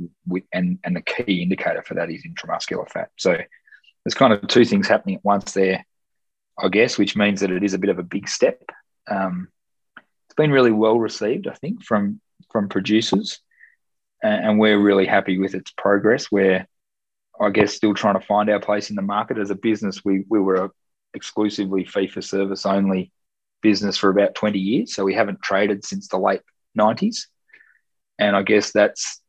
and 0.53 0.79
and 0.83 0.95
the 0.95 1.01
key 1.01 1.41
indicator 1.41 1.83
for 1.83 1.93
that 1.95 2.09
is 2.09 2.25
intramuscular 2.25 2.89
fat. 2.89 3.09
So 3.17 3.37
there's 4.07 4.13
kind 4.13 4.31
of 4.31 4.47
two 4.47 4.63
things 4.63 4.87
happening 4.87 5.17
at 5.17 5.25
once 5.25 5.51
there, 5.51 5.85
I 6.57 6.69
guess, 6.69 6.97
which 6.97 7.17
means 7.17 7.41
that 7.41 7.51
it 7.51 7.61
is 7.61 7.73
a 7.73 7.77
bit 7.77 7.89
of 7.89 7.99
a 7.99 8.03
big 8.03 8.29
step. 8.29 8.63
Um, 9.05 9.49
it's 9.97 10.35
been 10.37 10.49
really 10.49 10.71
well 10.71 10.97
received, 10.97 11.45
I 11.45 11.53
think, 11.55 11.83
from 11.83 12.21
from 12.49 12.69
producers, 12.69 13.41
and, 14.23 14.59
we're 14.59 14.79
really 14.79 15.07
happy 15.07 15.37
with 15.37 15.55
its 15.55 15.71
progress. 15.71 16.31
We're, 16.31 16.65
I 17.37 17.49
guess, 17.49 17.73
still 17.73 17.93
trying 17.93 18.17
to 18.17 18.25
find 18.25 18.49
our 18.49 18.61
place 18.61 18.89
in 18.89 18.95
the 18.95 19.01
market 19.01 19.39
as 19.39 19.49
a 19.49 19.55
business. 19.55 20.05
We 20.05 20.23
we 20.29 20.39
were 20.39 20.55
a 20.55 20.71
exclusively 21.13 21.83
fee 21.83 22.07
for 22.07 22.21
service 22.21 22.65
only 22.65 23.11
business 23.61 23.97
for 23.97 24.09
about 24.09 24.35
20 24.35 24.57
years, 24.57 24.95
so 24.95 25.03
we 25.03 25.15
haven't 25.15 25.41
traded 25.41 25.83
since 25.83 26.07
the 26.07 26.17
late 26.17 26.43
90s, 26.79 27.25
and 28.19 28.37
I 28.37 28.43
guess 28.43 28.71
that's 28.71 29.21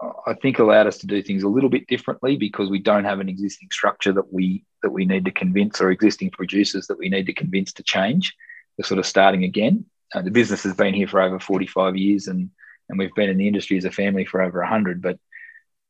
I 0.00 0.34
think 0.34 0.58
allowed 0.58 0.86
us 0.86 0.98
to 0.98 1.06
do 1.06 1.22
things 1.22 1.42
a 1.42 1.48
little 1.48 1.70
bit 1.70 1.86
differently 1.86 2.36
because 2.36 2.68
we 2.68 2.78
don't 2.78 3.04
have 3.04 3.20
an 3.20 3.30
existing 3.30 3.68
structure 3.72 4.12
that 4.12 4.32
we 4.32 4.64
that 4.82 4.90
we 4.90 5.06
need 5.06 5.24
to 5.24 5.30
convince 5.30 5.80
or 5.80 5.90
existing 5.90 6.30
producers 6.30 6.86
that 6.88 6.98
we 6.98 7.08
need 7.08 7.26
to 7.26 7.32
convince 7.32 7.72
to 7.74 7.82
change. 7.82 8.34
We're 8.76 8.84
sort 8.84 8.98
of 8.98 9.06
starting 9.06 9.44
again. 9.44 9.86
Uh, 10.14 10.22
the 10.22 10.30
business 10.30 10.62
has 10.64 10.74
been 10.74 10.94
here 10.94 11.08
for 11.08 11.20
over 11.20 11.40
45 11.40 11.96
years 11.96 12.28
and 12.28 12.50
and 12.88 12.98
we've 12.98 13.14
been 13.14 13.30
in 13.30 13.38
the 13.38 13.48
industry 13.48 13.76
as 13.76 13.84
a 13.84 13.90
family 13.90 14.24
for 14.24 14.40
over 14.40 14.60
100 14.60 15.02
but 15.02 15.18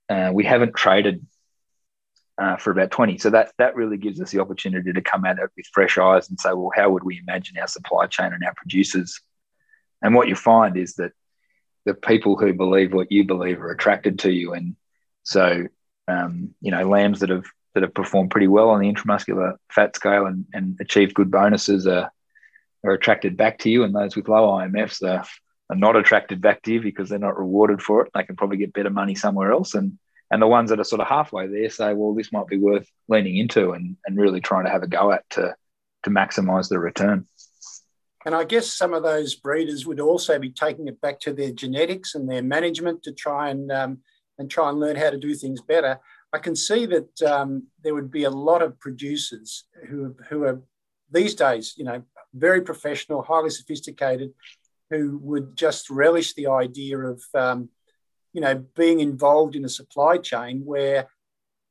uh, 0.09 0.31
we 0.33 0.45
haven't 0.45 0.75
traded 0.75 1.27
uh, 2.39 2.57
for 2.57 2.71
about 2.71 2.91
20 2.91 3.19
so 3.19 3.31
that 3.31 3.53
that 3.59 3.75
really 3.75 3.99
gives 3.99 4.21
us 4.21 4.31
the 4.31 4.41
opportunity 4.41 4.93
to 4.93 5.03
come 5.03 5.27
at 5.27 5.39
it 5.39 5.51
with 5.57 5.67
fresh 5.73 5.99
eyes 5.99 6.31
and 6.31 6.41
say 6.41 6.53
well 6.53 6.71
how 6.75 6.89
would 6.89 7.05
we 7.05 7.19
imagine 7.19 7.59
our 7.59 7.67
supply 7.67 8.07
chain 8.07 8.33
and 8.33 8.45
our 8.45 8.55
producers 8.55 9.21
and 10.01 10.15
what 10.15 10.29
you 10.29 10.35
find 10.35 10.77
is 10.77 10.95
that 10.95 11.13
the 11.87 11.95
people 11.95 12.37
who 12.37 12.53
believe 12.53 12.93
what 12.93 13.11
you 13.11 13.25
believe 13.25 13.63
are 13.63 13.71
attracted 13.71 14.19
to 14.19 14.31
you. 14.31 14.53
And 14.53 14.77
so, 15.23 15.67
um, 16.09 16.55
you 16.61 16.73
know, 16.73 16.87
lambs 16.87 17.21
that 17.21 17.31
have 17.31 17.47
that 17.75 17.83
have 17.83 17.95
performed 17.95 18.31
pretty 18.31 18.49
well 18.49 18.71
on 18.71 18.81
the 18.81 18.93
intramuscular 18.93 19.57
fat 19.71 19.95
scale 19.95 20.27
and, 20.27 20.47
and 20.53 20.79
achieved 20.81 21.15
good 21.15 21.31
bonuses 21.31 21.87
are, 21.87 22.11
are 22.85 22.93
attracted 22.93 23.37
back 23.37 23.59
to 23.61 23.71
you, 23.71 23.85
and 23.85 23.95
those 23.95 24.17
with 24.17 24.29
low 24.29 24.49
IMFs 24.49 25.03
are, 25.03 25.25
are 25.71 25.77
not 25.77 25.95
attracted 25.95 26.41
back 26.41 26.63
to 26.63 26.73
you 26.73 26.81
because 26.81 27.09
they're 27.09 27.19
not 27.19 27.39
rewarded 27.39 27.83
for 27.83 28.03
it. 28.03 28.11
They 28.15 28.25
can 28.25 28.35
probably 28.35 28.57
get 28.57 28.73
better 28.73 28.91
money 28.91 29.15
somewhere 29.15 29.53
else. 29.53 29.75
And 29.75 29.99
and 30.31 30.43
the 30.43 30.49
ones 30.49 30.71
that 30.71 30.81
are 30.81 30.85
sort 30.85 31.01
of 31.01 31.07
halfway 31.07 31.47
there 31.47 31.71
say, 31.71 31.95
well, 31.95 32.15
this 32.15 32.33
might 32.33 32.49
be 32.49 32.59
worth 32.59 32.91
leaning 33.07 33.37
into 33.37 33.73
and, 33.73 33.97
and 34.07 34.19
really 34.19 34.41
trying 34.41 34.65
to 34.65 34.73
have 34.73 34.83
a 34.83 34.89
go 34.89 35.13
at 35.13 35.29
to 35.31 35.55
to 36.03 36.11
maximize 36.11 36.69
the 36.69 36.79
return. 36.79 37.27
And 38.27 38.35
I 38.35 38.43
guess 38.43 38.67
some 38.67 38.93
of 38.93 39.05
those 39.05 39.37
breeders 39.37 39.87
would 39.87 40.01
also 40.01 40.37
be 40.41 40.51
taking 40.51 40.89
it 40.89 41.01
back 41.01 41.21
to 41.21 41.33
their 41.33 41.53
genetics 41.53 42.17
and 42.17 42.29
their 42.29 42.43
management 42.43 43.05
to 43.05 43.13
try 43.13 43.51
and 43.51 43.71
um, 43.71 43.99
and 44.39 44.51
try 44.51 44.69
and 44.69 44.81
learn 44.81 44.97
how 44.97 45.11
to 45.11 45.17
do 45.17 45.33
things 45.35 45.63
better. 45.63 46.01
I 46.33 46.39
can 46.39 46.57
see 46.57 46.87
that 46.87 47.23
um, 47.23 47.69
there 47.83 47.95
would 47.95 48.11
be 48.11 48.25
a 48.25 48.31
lot 48.31 48.63
of 48.63 48.81
producers 48.81 49.65
who 49.89 50.17
who 50.29 50.43
are 50.43 50.61
these 51.11 51.37
days, 51.37 51.75
you 51.77 51.85
know, 51.85 52.03
very 52.35 52.63
professional, 52.63 53.23
highly 53.23 53.51
sophisticated, 53.51 54.33
who 54.91 55.19
would 55.23 55.57
just 55.57 55.89
relish 55.89 56.35
the 56.35 56.49
idea 56.49 56.99
of 56.99 57.23
um, 57.33 57.69
you 58.33 58.41
know 58.41 58.57
being 58.75 58.99
involved 58.99 59.55
in 59.55 59.65
a 59.65 59.69
supply 59.69 60.19
chain 60.19 60.63
where 60.65 61.07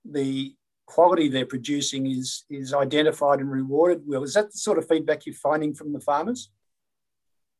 the 0.06 0.55
quality 0.86 1.30
they're 1.30 1.46
producing 1.46 2.06
is 2.06 2.46
is 2.50 2.74
identified 2.74 3.40
and 3.40 3.52
rewarded. 3.52 4.04
Well, 4.06 4.24
is 4.24 4.34
that 4.34 4.52
the 4.52 4.58
sort 4.58 4.78
of 4.78 4.88
feedback 4.88 5.26
you're 5.26 5.36
finding 5.36 5.74
from 5.74 5.94
the 5.94 6.00
farmers? 6.00 6.50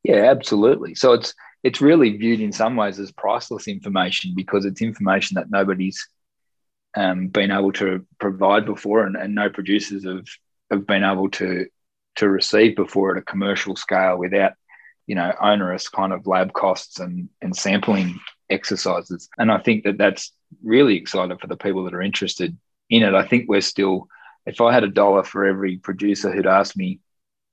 Yeah, 0.04 0.30
absolutely. 0.30 0.96
So 0.96 1.14
it's 1.14 1.34
it's 1.64 1.82
really 1.82 2.16
viewed 2.16 2.40
in 2.40 2.52
some 2.52 2.76
ways 2.76 3.00
as 3.00 3.12
priceless 3.12 3.68
information 3.68 4.34
because 4.36 4.66
it's 4.66 4.82
information 4.82 5.36
that 5.36 5.50
nobody's 5.50 6.08
um, 6.96 7.28
been 7.28 7.52
able 7.52 7.72
to 7.74 8.06
provide 8.20 8.66
before, 8.66 9.06
and, 9.06 9.16
and 9.16 9.34
no 9.34 9.50
producers 9.50 10.06
have 10.06 10.28
have 10.72 10.86
been 10.86 11.04
able 11.04 11.30
to 11.32 11.68
to 12.18 12.30
receive 12.30 12.76
before 12.76 13.12
at 13.12 13.22
a 13.22 13.26
commercial 13.26 13.76
scale 13.76 14.18
without 14.18 14.54
you 15.08 15.16
know 15.16 15.34
onerous 15.42 15.90
kind 15.90 16.14
of 16.14 16.28
lab 16.28 16.54
costs 16.54 17.00
and 17.00 17.30
and 17.42 17.56
sampling 17.56 18.20
exercises. 18.50 19.28
And 19.38 19.52
I 19.52 19.58
think 19.58 19.86
that 19.86 19.98
that's 19.98 20.32
really 20.64 20.98
exciting 20.98 21.38
for 21.38 21.48
the 21.48 21.58
people 21.58 21.84
that 21.86 21.96
are 21.96 22.02
interested 22.02 22.56
in 22.90 23.04
it. 23.04 23.14
I 23.14 23.28
think 23.28 23.46
we're 23.48 23.62
still, 23.62 24.08
if 24.46 24.62
I 24.62 24.74
had 24.74 24.84
a 24.84 24.90
dollar 24.90 25.24
for 25.24 25.46
every 25.46 25.78
producer 25.78 26.32
who'd 26.32 26.48
asked 26.48 26.78
me 26.78 27.00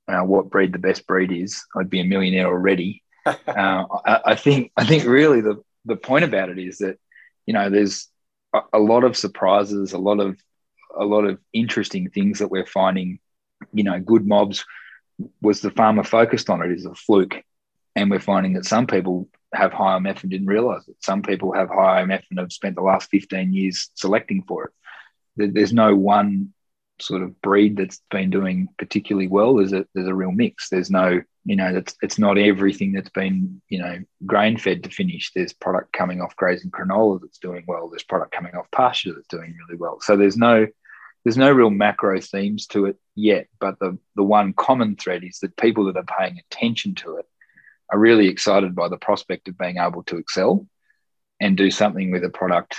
uh, 0.08 0.20
what 0.20 0.50
breed 0.50 0.72
the 0.72 0.78
best 0.78 1.06
breed 1.06 1.32
is, 1.32 1.64
I'd 1.76 1.90
be 1.90 2.00
a 2.00 2.04
millionaire 2.04 2.46
already. 2.46 3.02
uh, 3.26 3.36
I, 3.46 4.20
I, 4.26 4.34
think 4.34 4.72
I 4.76 4.84
think 4.84 5.04
really 5.04 5.40
the 5.40 5.62
the 5.84 5.96
point 5.96 6.24
about 6.24 6.48
it 6.48 6.58
is 6.58 6.78
that 6.78 6.98
you 7.46 7.54
know 7.54 7.70
there's 7.70 8.08
a, 8.52 8.60
a, 8.72 8.78
lot 8.80 9.04
of 9.04 9.16
surprises, 9.16 9.92
a 9.92 9.98
lot 9.98 10.18
of 10.18 10.36
a 10.98 11.04
lot 11.04 11.24
of 11.24 11.38
interesting 11.52 12.10
things 12.10 12.40
that 12.40 12.50
we're 12.50 12.66
finding. 12.66 13.20
You 13.72 13.84
know, 13.84 14.00
good 14.00 14.26
mobs 14.26 14.64
was 15.40 15.60
the 15.60 15.70
farmer 15.70 16.02
focused 16.02 16.50
on 16.50 16.62
it 16.62 16.72
is 16.72 16.84
a 16.84 16.96
fluke, 16.96 17.44
and 17.94 18.10
we're 18.10 18.18
finding 18.18 18.54
that 18.54 18.64
some 18.64 18.88
people 18.88 19.28
have 19.54 19.72
high 19.72 19.98
IMF 19.98 20.22
and 20.22 20.30
didn't 20.30 20.48
realize 20.48 20.88
it. 20.88 20.96
Some 20.98 21.22
people 21.22 21.52
have 21.52 21.68
high 21.68 22.02
IMF 22.02 22.24
and 22.30 22.40
have 22.40 22.52
spent 22.52 22.74
the 22.74 22.82
last 22.82 23.08
15 23.10 23.52
years 23.52 23.90
selecting 23.94 24.42
for 24.48 24.64
it 24.64 24.72
there's 25.36 25.72
no 25.72 25.94
one 25.94 26.52
sort 27.00 27.22
of 27.22 27.40
breed 27.42 27.76
that's 27.76 28.00
been 28.10 28.30
doing 28.30 28.68
particularly 28.78 29.28
well, 29.28 29.56
there's 29.56 29.72
a 29.72 29.86
there's 29.94 30.08
a 30.08 30.14
real 30.14 30.32
mix. 30.32 30.68
There's 30.68 30.90
no, 30.90 31.22
you 31.44 31.56
know, 31.56 31.72
that's 31.72 31.94
it's 32.02 32.18
not 32.18 32.38
everything 32.38 32.92
that's 32.92 33.10
been, 33.10 33.60
you 33.68 33.78
know, 33.78 33.98
grain 34.26 34.56
fed 34.56 34.84
to 34.84 34.90
finish. 34.90 35.32
There's 35.34 35.52
product 35.52 35.92
coming 35.92 36.20
off 36.20 36.36
grazing 36.36 36.70
canola 36.70 37.20
that's 37.20 37.38
doing 37.38 37.64
well. 37.66 37.88
There's 37.88 38.04
product 38.04 38.32
coming 38.32 38.54
off 38.54 38.70
pasture 38.70 39.12
that's 39.14 39.28
doing 39.28 39.56
really 39.66 39.78
well. 39.78 39.98
So 40.00 40.16
there's 40.16 40.36
no 40.36 40.66
there's 41.24 41.36
no 41.36 41.52
real 41.52 41.70
macro 41.70 42.20
themes 42.20 42.66
to 42.68 42.86
it 42.86 42.96
yet, 43.14 43.48
but 43.60 43.78
the 43.78 43.98
the 44.16 44.22
one 44.22 44.52
common 44.52 44.96
thread 44.96 45.24
is 45.24 45.38
that 45.40 45.56
people 45.56 45.84
that 45.86 45.96
are 45.96 46.18
paying 46.18 46.38
attention 46.38 46.94
to 46.96 47.16
it 47.16 47.26
are 47.90 47.98
really 47.98 48.28
excited 48.28 48.74
by 48.74 48.88
the 48.88 48.96
prospect 48.96 49.48
of 49.48 49.58
being 49.58 49.76
able 49.78 50.02
to 50.04 50.16
excel 50.16 50.66
and 51.40 51.56
do 51.56 51.70
something 51.70 52.10
with 52.10 52.24
a 52.24 52.30
product 52.30 52.76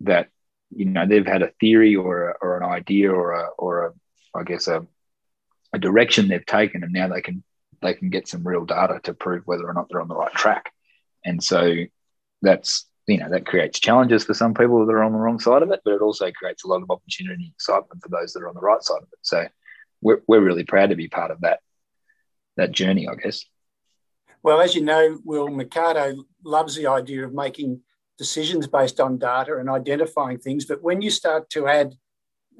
that 0.00 0.28
you 0.76 0.86
know 0.86 1.06
they've 1.06 1.26
had 1.26 1.42
a 1.42 1.52
theory 1.60 1.96
or 1.96 2.30
a, 2.30 2.34
or 2.40 2.56
an 2.56 2.64
idea 2.64 3.10
or 3.10 3.32
a 3.32 3.48
or 3.58 3.86
a 3.86 3.92
I 4.38 4.42
guess 4.42 4.68
a 4.68 4.86
a 5.72 5.78
direction 5.78 6.28
they've 6.28 6.46
taken 6.46 6.82
and 6.82 6.92
now 6.92 7.08
they 7.08 7.20
can 7.20 7.42
they 7.82 7.94
can 7.94 8.08
get 8.10 8.26
some 8.26 8.46
real 8.46 8.64
data 8.64 8.98
to 9.04 9.14
prove 9.14 9.42
whether 9.46 9.68
or 9.68 9.74
not 9.74 9.88
they're 9.88 10.00
on 10.00 10.08
the 10.08 10.16
right 10.16 10.32
track. 10.32 10.72
And 11.24 11.42
so 11.42 11.74
that's 12.42 12.86
you 13.06 13.18
know 13.18 13.28
that 13.30 13.46
creates 13.46 13.78
challenges 13.78 14.24
for 14.24 14.34
some 14.34 14.54
people 14.54 14.84
that 14.84 14.92
are 14.92 15.02
on 15.02 15.12
the 15.12 15.18
wrong 15.18 15.38
side 15.38 15.62
of 15.62 15.70
it 15.70 15.80
but 15.84 15.92
it 15.92 16.00
also 16.00 16.30
creates 16.32 16.64
a 16.64 16.68
lot 16.68 16.82
of 16.82 16.90
opportunity 16.90 17.44
and 17.44 17.52
excitement 17.52 18.02
for 18.02 18.08
those 18.08 18.32
that 18.32 18.42
are 18.42 18.48
on 18.48 18.54
the 18.54 18.60
right 18.60 18.82
side 18.82 19.02
of 19.02 19.08
it. 19.12 19.18
So 19.22 19.46
we're, 20.00 20.22
we're 20.26 20.40
really 20.40 20.64
proud 20.64 20.90
to 20.90 20.96
be 20.96 21.08
part 21.08 21.30
of 21.30 21.40
that 21.42 21.60
that 22.56 22.72
journey 22.72 23.08
i 23.08 23.14
guess. 23.14 23.44
Well 24.42 24.60
as 24.60 24.74
you 24.74 24.82
know 24.82 25.18
will 25.24 25.48
Mecardo 25.48 26.16
loves 26.44 26.76
the 26.76 26.86
idea 26.86 27.26
of 27.26 27.34
making 27.34 27.80
decisions 28.18 28.66
based 28.66 29.00
on 29.00 29.18
data 29.18 29.56
and 29.58 29.68
identifying 29.68 30.38
things. 30.38 30.64
But 30.64 30.82
when 30.82 31.02
you 31.02 31.10
start 31.10 31.50
to 31.50 31.66
add 31.66 31.94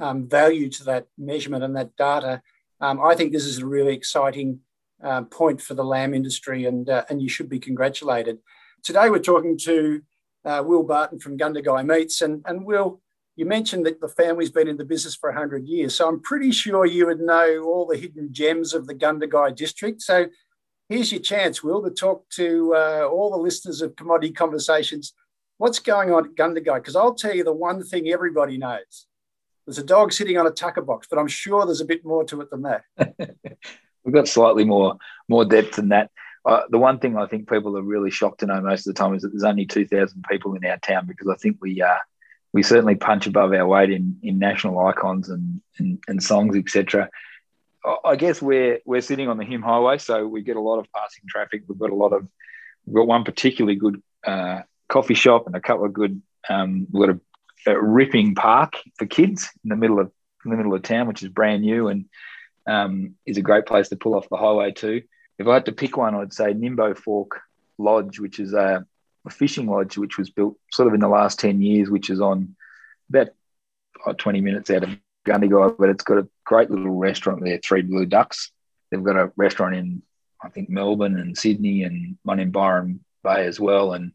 um, 0.01 0.29
value 0.29 0.69
to 0.71 0.85
that 0.85 1.07
measurement 1.17 1.65
and 1.65 1.77
that 1.77 1.97
data, 1.97 2.43
um, 2.81 3.01
I 3.03 3.15
think 3.15 3.33
this 3.33 3.47
is 3.47 3.59
a 3.59 3.67
really 3.67 3.95
exciting 3.95 4.61
uh, 5.03 5.23
point 5.23 5.61
for 5.61 5.75
the 5.75 5.85
lamb 5.85 6.15
industry, 6.15 6.65
and 6.65 6.89
uh, 6.89 7.05
and 7.09 7.21
you 7.23 7.29
should 7.29 7.49
be 7.49 7.59
congratulated. 7.59 8.39
Today 8.83 9.11
we're 9.11 9.19
talking 9.19 9.57
to 9.59 10.03
uh, 10.45 10.63
Will 10.65 10.83
Barton 10.83 11.19
from 11.19 11.39
Gundagai 11.39 11.87
Meats, 11.87 12.23
and 12.23 12.43
and 12.47 12.65
Will, 12.65 13.01
you 13.37 13.47
mentioned 13.47 13.87
that 13.87 14.01
the 14.01 14.09
family's 14.09 14.51
been 14.51 14.69
in 14.69 14.77
the 14.77 14.85
business 14.85 15.15
for 15.15 15.31
hundred 15.33 15.67
years, 15.67 15.95
so 15.95 16.09
I'm 16.09 16.21
pretty 16.21 16.51
sure 16.53 16.87
you 16.87 17.07
would 17.07 17.21
know 17.21 17.63
all 17.65 17.87
the 17.87 17.97
hidden 17.97 18.33
gems 18.33 18.75
of 18.75 18.87
the 18.87 18.95
Gundagai 18.95 19.57
district. 19.57 20.03
So 20.03 20.27
here's 20.89 21.13
your 21.13 21.21
chance, 21.21 21.63
Will, 21.63 21.83
to 21.83 21.91
talk 21.91 22.29
to 22.31 22.75
uh, 22.75 23.09
all 23.11 23.31
the 23.31 23.37
listeners 23.37 23.83
of 23.83 23.97
Commodity 23.97 24.33
Conversations 24.33 25.13
what's 25.59 25.79
going 25.79 26.13
on 26.13 26.27
at 26.27 26.35
Gundagai? 26.35 26.77
Because 26.77 26.97
I'll 26.97 27.15
tell 27.15 27.35
you 27.35 27.45
the 27.45 27.53
one 27.53 27.83
thing 27.83 28.09
everybody 28.09 28.59
knows. 28.59 29.07
There's 29.67 29.79
a 29.79 29.85
dog 29.85 30.13
sitting 30.13 30.37
on 30.37 30.47
a 30.47 30.51
tucker 30.51 30.83
box, 30.83 31.07
but 31.09 31.19
I'm 31.19 31.29
sure 31.29 31.65
there's 31.65 31.81
a 31.81 31.87
bit 31.87 32.05
more 32.05 32.25
to 32.25 32.41
it 32.43 32.51
than 32.51 32.63
that. 32.63 32.85
We've 34.05 34.15
got 34.15 34.29
slightly 34.29 34.65
more 34.65 34.99
more 35.29 35.45
depth 35.45 35.77
than 35.77 35.89
that. 35.89 36.11
Uh, 36.45 36.63
the 36.69 36.79
one 36.79 36.99
thing 36.99 37.17
I 37.17 37.27
think 37.27 37.49
people 37.49 37.79
are 37.79 37.83
really 37.83 38.11
shocked 38.11 38.41
to 38.41 38.47
know 38.47 38.61
most 38.61 38.87
of 38.87 38.95
the 38.95 38.99
time 38.99 39.15
is 39.15 39.23
that 39.23 39.29
there's 39.31 39.45
only 39.45 39.65
2,000 39.65 40.27
people 40.31 40.55
in 40.55 40.65
our 40.67 40.77
town 40.77 41.07
because 41.07 41.29
I 41.29 41.37
think 41.37 41.57
we 41.63 41.81
uh, 41.81 41.97
we 42.53 42.63
certainly 42.63 42.97
punch 42.97 43.27
above 43.27 43.53
our 43.53 43.67
weight 43.67 43.91
in 43.91 44.19
in 44.23 44.39
national 44.39 44.79
icons 44.79 45.31
and 45.31 45.63
and, 45.79 45.99
and 46.07 46.23
songs, 46.23 46.57
etc. 46.57 47.09
I 48.05 48.17
guess 48.17 48.43
we're 48.43 48.81
we're 48.85 49.01
sitting 49.01 49.29
on 49.29 49.39
the 49.39 49.45
Hume 49.45 49.63
Highway, 49.63 49.99
so 49.99 50.27
we 50.27 50.43
get 50.43 50.57
a 50.57 50.61
lot 50.61 50.79
of 50.79 50.87
passing 50.95 51.25
traffic. 51.29 51.63
We've 51.67 51.79
got 51.79 51.91
a 51.91 51.95
lot 51.95 52.13
of 52.13 52.27
we've 52.87 52.95
got 52.95 53.07
one 53.07 53.25
particularly 53.25 53.77
good 53.77 54.03
uh, 54.27 54.63
coffee 54.95 55.15
shop 55.15 55.47
and 55.47 55.57
a 55.57 55.61
couple 55.61 55.85
of 55.85 55.93
good. 55.93 56.23
Um, 56.49 56.87
got 56.93 57.11
a, 57.11 57.21
a, 57.67 57.83
ripping 57.83 58.37
park 58.37 58.75
for 58.97 59.07
kids 59.07 59.51
in 59.65 59.71
the 59.71 59.77
middle 59.77 59.99
of 59.99 60.13
in 60.45 60.53
the 60.53 60.57
middle 60.57 60.75
of 60.75 60.83
town, 60.83 61.09
which 61.09 61.23
is 61.23 61.31
brand 61.31 61.63
new 61.63 61.89
and 61.89 62.05
um, 62.67 63.15
is 63.27 63.37
a 63.37 63.43
great 63.43 63.67
place 63.67 63.89
to 63.89 63.97
pull 63.97 64.15
off 64.15 64.29
the 64.29 64.37
highway 64.37 64.71
too. 64.71 65.03
If 65.39 65.49
I 65.49 65.55
had 65.55 65.65
to 65.65 65.73
pick 65.73 65.97
one, 65.97 66.15
I'd 66.15 66.33
say 66.33 66.53
Nimbo 66.53 66.95
Fork 66.95 67.41
Lodge, 67.77 68.21
which 68.21 68.39
is 68.39 68.53
a, 68.53 68.87
a 69.27 69.31
fishing 69.31 69.67
lodge 69.67 69.99
which 69.99 70.17
was 70.17 70.31
built 70.31 70.57
sort 70.71 70.87
of 70.87 70.95
in 70.95 71.01
the 71.01 71.09
last 71.09 71.41
ten 71.41 71.61
years, 71.61 71.91
which 71.91 72.09
is 72.09 72.21
on 72.21 72.55
about 73.09 73.31
oh, 74.07 74.13
twenty 74.13 74.41
minutes 74.41 74.71
out 74.71 74.85
of 74.85 74.91
Gundagai, 75.27 75.77
but 75.77 75.89
it's 75.89 76.05
got 76.05 76.19
a 76.19 76.29
great 76.45 76.71
little 76.71 76.99
restaurant 76.99 77.43
there, 77.43 77.59
Three 77.59 77.83
Blue 77.83 78.07
Ducks. 78.07 78.53
They've 78.91 79.03
got 79.03 79.17
a 79.17 79.33
restaurant 79.35 79.75
in 79.75 80.03
I 80.45 80.51
think 80.51 80.69
Melbourne 80.69 81.19
and 81.19 81.37
Sydney 81.37 81.83
and 81.83 82.17
one 82.23 82.39
in 82.39 82.51
Byron 82.51 83.01
Bay 83.25 83.47
as 83.47 83.59
well, 83.59 83.95
and 83.95 84.13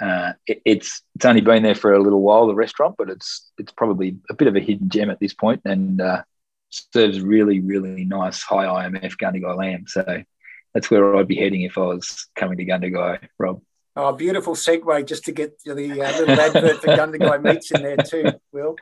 uh, 0.00 0.32
it, 0.46 0.62
it's 0.64 1.02
it's 1.14 1.24
only 1.24 1.40
been 1.40 1.62
there 1.62 1.74
for 1.74 1.92
a 1.92 2.02
little 2.02 2.22
while, 2.22 2.46
the 2.46 2.54
restaurant, 2.54 2.94
but 2.96 3.10
it's 3.10 3.50
it's 3.58 3.72
probably 3.72 4.16
a 4.30 4.34
bit 4.34 4.48
of 4.48 4.56
a 4.56 4.60
hidden 4.60 4.88
gem 4.88 5.10
at 5.10 5.20
this 5.20 5.34
point, 5.34 5.60
and 5.64 6.00
uh, 6.00 6.22
serves 6.70 7.20
really 7.20 7.60
really 7.60 8.04
nice 8.04 8.42
high 8.42 8.64
IMF 8.64 9.16
Gundagai 9.16 9.56
lamb. 9.56 9.84
So 9.86 10.22
that's 10.74 10.90
where 10.90 11.16
I'd 11.16 11.28
be 11.28 11.36
heading 11.36 11.62
if 11.62 11.76
I 11.76 11.82
was 11.82 12.28
coming 12.34 12.58
to 12.58 12.64
Gundagai, 12.64 13.28
Rob. 13.38 13.60
Oh, 13.96 14.12
beautiful 14.12 14.54
segue 14.54 15.04
just 15.04 15.24
to 15.24 15.32
get 15.32 15.60
the 15.64 15.72
uh, 15.72 16.18
little 16.18 16.40
advert 16.40 16.80
for 16.80 16.86
Gundagai 16.86 17.42
meats 17.42 17.72
in 17.72 17.82
there 17.82 17.96
too, 17.96 18.32
Will. 18.52 18.76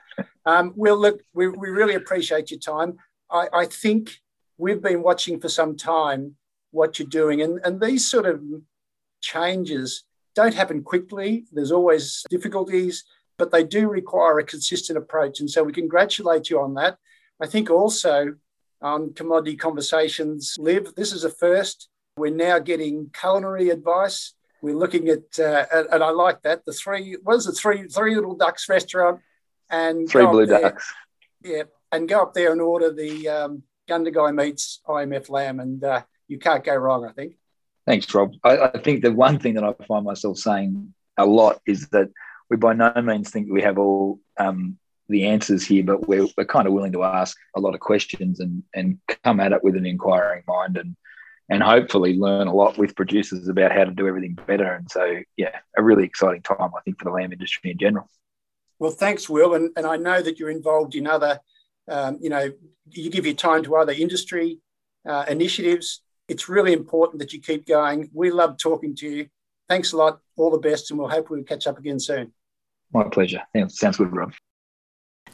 Um, 0.45 0.73
Will, 0.77 0.99
look, 0.99 1.23
we, 1.33 1.49
we 1.49 1.71
really 1.71 1.95
appreciate 1.95 2.51
your 2.51 2.61
time. 2.61 2.99
I, 3.31 3.49
I 3.53 3.67
think 3.67 4.19
we've 4.59 4.83
been 4.83 5.03
watching 5.03 5.41
for 5.41 5.49
some 5.49 5.77
time 5.77 6.37
what 6.71 6.99
you're 6.99 7.09
doing, 7.09 7.41
and, 7.41 7.59
and 7.65 7.81
these 7.81 8.09
sort 8.09 8.27
of 8.27 8.43
changes 9.21 10.05
don't 10.39 10.55
happen 10.55 10.85
quickly. 10.85 11.47
There's 11.51 11.73
always 11.73 12.23
difficulties, 12.31 13.03
but 13.39 13.51
they 13.51 13.65
do 13.65 13.89
require 13.89 14.39
a 14.39 14.45
consistent 14.45 14.97
approach. 14.97 15.41
And 15.41 15.51
so 15.51 15.65
we 15.65 15.73
congratulate 15.73 16.49
you 16.49 16.61
on 16.61 16.75
that. 16.75 16.97
I 17.43 17.49
think 17.49 17.71
also 17.71 18.37
on 18.81 19.15
Commodity 19.15 19.57
Conversations 19.57 20.55
Live, 20.57 20.95
this 20.95 21.13
is 21.13 21.25
a 21.25 21.31
first. 21.31 21.89
We're 22.17 22.31
now 22.33 22.61
getting 22.61 23.11
culinary 23.13 23.71
advice. 23.71 24.35
We're 24.63 24.77
looking 24.77 25.09
at, 25.09 25.27
uh, 25.41 25.67
and 25.93 26.05
I 26.05 26.11
like 26.11 26.43
that, 26.43 26.65
the 26.65 26.73
three, 26.73 27.17
what 27.25 27.35
is 27.35 27.49
it, 27.49 27.57
three, 27.57 27.89
three 27.89 28.15
little 28.15 28.37
ducks 28.37 28.69
restaurant 28.69 29.19
and 29.71 30.09
three 30.09 30.27
blue 30.27 30.47
ducks. 30.47 30.93
Yeah, 31.43 31.65
and 31.91 32.09
go 32.09 32.23
up 32.23 32.35
there 32.35 32.53
and 32.53 32.61
order 32.61 32.93
the 32.93 33.29
um, 33.29 33.63
Gundagai 33.89 34.33
meats 34.37 34.83
IMF 34.87 35.31
lamb, 35.31 35.59
and 35.59 35.83
uh, 35.83 36.03
you 36.29 36.39
can't 36.39 36.63
go 36.63 36.77
wrong, 36.77 37.05
I 37.05 37.13
think. 37.13 37.35
Thanks, 37.89 38.15
Rob. 38.15 38.35
I, 38.45 38.59
I, 38.59 38.79
think 38.79 39.01
the 39.01 39.11
one 39.11 39.39
thing 39.39 39.55
that 39.55 39.65
I 39.65 39.73
find 39.87 40.05
myself 40.05 40.37
saying 40.37 40.93
a 41.17 41.25
lot 41.25 41.59
is 41.67 41.89
that 41.89 42.11
we 42.51 42.59
by 42.59 42.75
no 42.75 42.93
means 43.01 43.31
think 43.31 43.49
we 43.51 43.63
have 43.63 43.79
all 43.79 44.21
um, 44.39 44.77
the 45.09 45.25
answers 45.25 45.65
here, 45.65 45.83
but 45.83 46.07
we're, 46.07 46.27
we're 46.37 46.45
kind 46.45 46.67
of 46.67 46.75
willing 46.75 46.93
to 46.93 47.05
ask 47.05 47.35
a 47.57 47.61
lot 47.61 47.73
of 47.73 47.81
questions 47.81 48.41
and, 48.41 48.63
and 48.75 48.99
come 49.25 49.41
at 49.41 49.53
it 49.53 49.65
with 49.65 49.75
an 49.75 49.87
inquiring 49.87 50.43
mind 50.47 50.77
and 50.77 50.97
and 51.49 51.63
hopefully 51.63 52.15
learn 52.15 52.47
a 52.47 52.55
lot 52.55 52.77
with 52.77 52.95
producers 52.95 53.49
about 53.49 53.73
how 53.73 53.85
to 53.85 53.91
do 53.91 54.07
everything 54.07 54.39
better. 54.47 54.71
And 54.71 54.91
so, 54.91 55.23
yeah, 55.39 55.57
a 55.79 55.83
really 55.83 56.05
exciting 56.05 56.43
time, 56.43 56.59
I 56.61 56.81
think, 56.85 56.99
for 56.99 57.07
the 57.07 57.11
lamb 57.11 57.33
industry 57.33 57.71
in 57.71 57.79
general. 57.79 58.07
Well, 58.79 58.91
thanks, 58.91 59.31
Will. 59.31 59.55
And, 59.55 59.71
and 59.75 59.87
I 59.87 59.97
know 59.97 60.21
that 60.21 60.39
you're 60.39 60.51
involved 60.51 60.95
in 60.95 61.07
other, 61.07 61.41
um, 61.91 62.19
you 62.21 62.29
know, 62.29 62.53
you 62.91 63.09
give 63.09 63.25
your 63.25 63.35
time 63.35 63.63
to 63.63 63.77
other 63.77 63.95
industry 63.95 64.59
uh, 65.09 65.25
initiatives 65.27 66.03
it's 66.29 66.49
really 66.49 66.73
important 66.73 67.19
that 67.21 67.33
you 67.33 67.41
keep 67.41 67.67
going. 67.67 68.11
We 68.13 68.31
love 68.31 68.59
talking 68.59 68.95
to 68.97 69.09
you. 69.09 69.29
Thanks 69.69 69.93
a 69.93 69.97
lot. 69.97 70.21
All 70.37 70.51
the 70.51 70.59
best, 70.59 70.91
and 70.91 70.99
we'll 70.99 71.09
hope 71.09 71.31
we'll 71.31 71.43
catch 71.43 71.67
up 71.67 71.79
again 71.79 71.99
soon. 71.99 72.33
My 72.93 73.05
pleasure. 73.05 73.43
sounds 73.69 73.97
good, 73.97 74.15
Rob. 74.15 74.33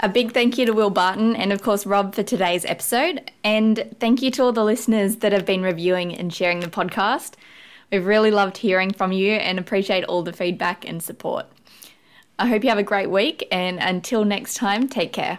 A 0.00 0.08
big 0.08 0.32
thank 0.32 0.58
you 0.58 0.66
to 0.66 0.72
Will 0.72 0.90
Barton 0.90 1.36
and, 1.36 1.52
of 1.52 1.62
course, 1.62 1.86
Rob 1.86 2.14
for 2.14 2.24
today's 2.24 2.64
episode. 2.64 3.30
And 3.44 3.94
thank 4.00 4.22
you 4.22 4.30
to 4.32 4.42
all 4.42 4.52
the 4.52 4.64
listeners 4.64 5.16
that 5.16 5.32
have 5.32 5.46
been 5.46 5.62
reviewing 5.62 6.14
and 6.14 6.34
sharing 6.34 6.60
the 6.60 6.66
podcast. 6.66 7.34
We've 7.92 8.04
really 8.04 8.32
loved 8.32 8.56
hearing 8.56 8.92
from 8.92 9.12
you 9.12 9.32
and 9.32 9.58
appreciate 9.58 10.04
all 10.04 10.22
the 10.22 10.32
feedback 10.32 10.88
and 10.88 11.00
support. 11.00 11.46
I 12.38 12.48
hope 12.48 12.64
you 12.64 12.70
have 12.70 12.78
a 12.78 12.82
great 12.82 13.10
week, 13.10 13.46
and 13.52 13.78
until 13.78 14.24
next 14.24 14.54
time, 14.54 14.88
take 14.88 15.12
care. 15.12 15.38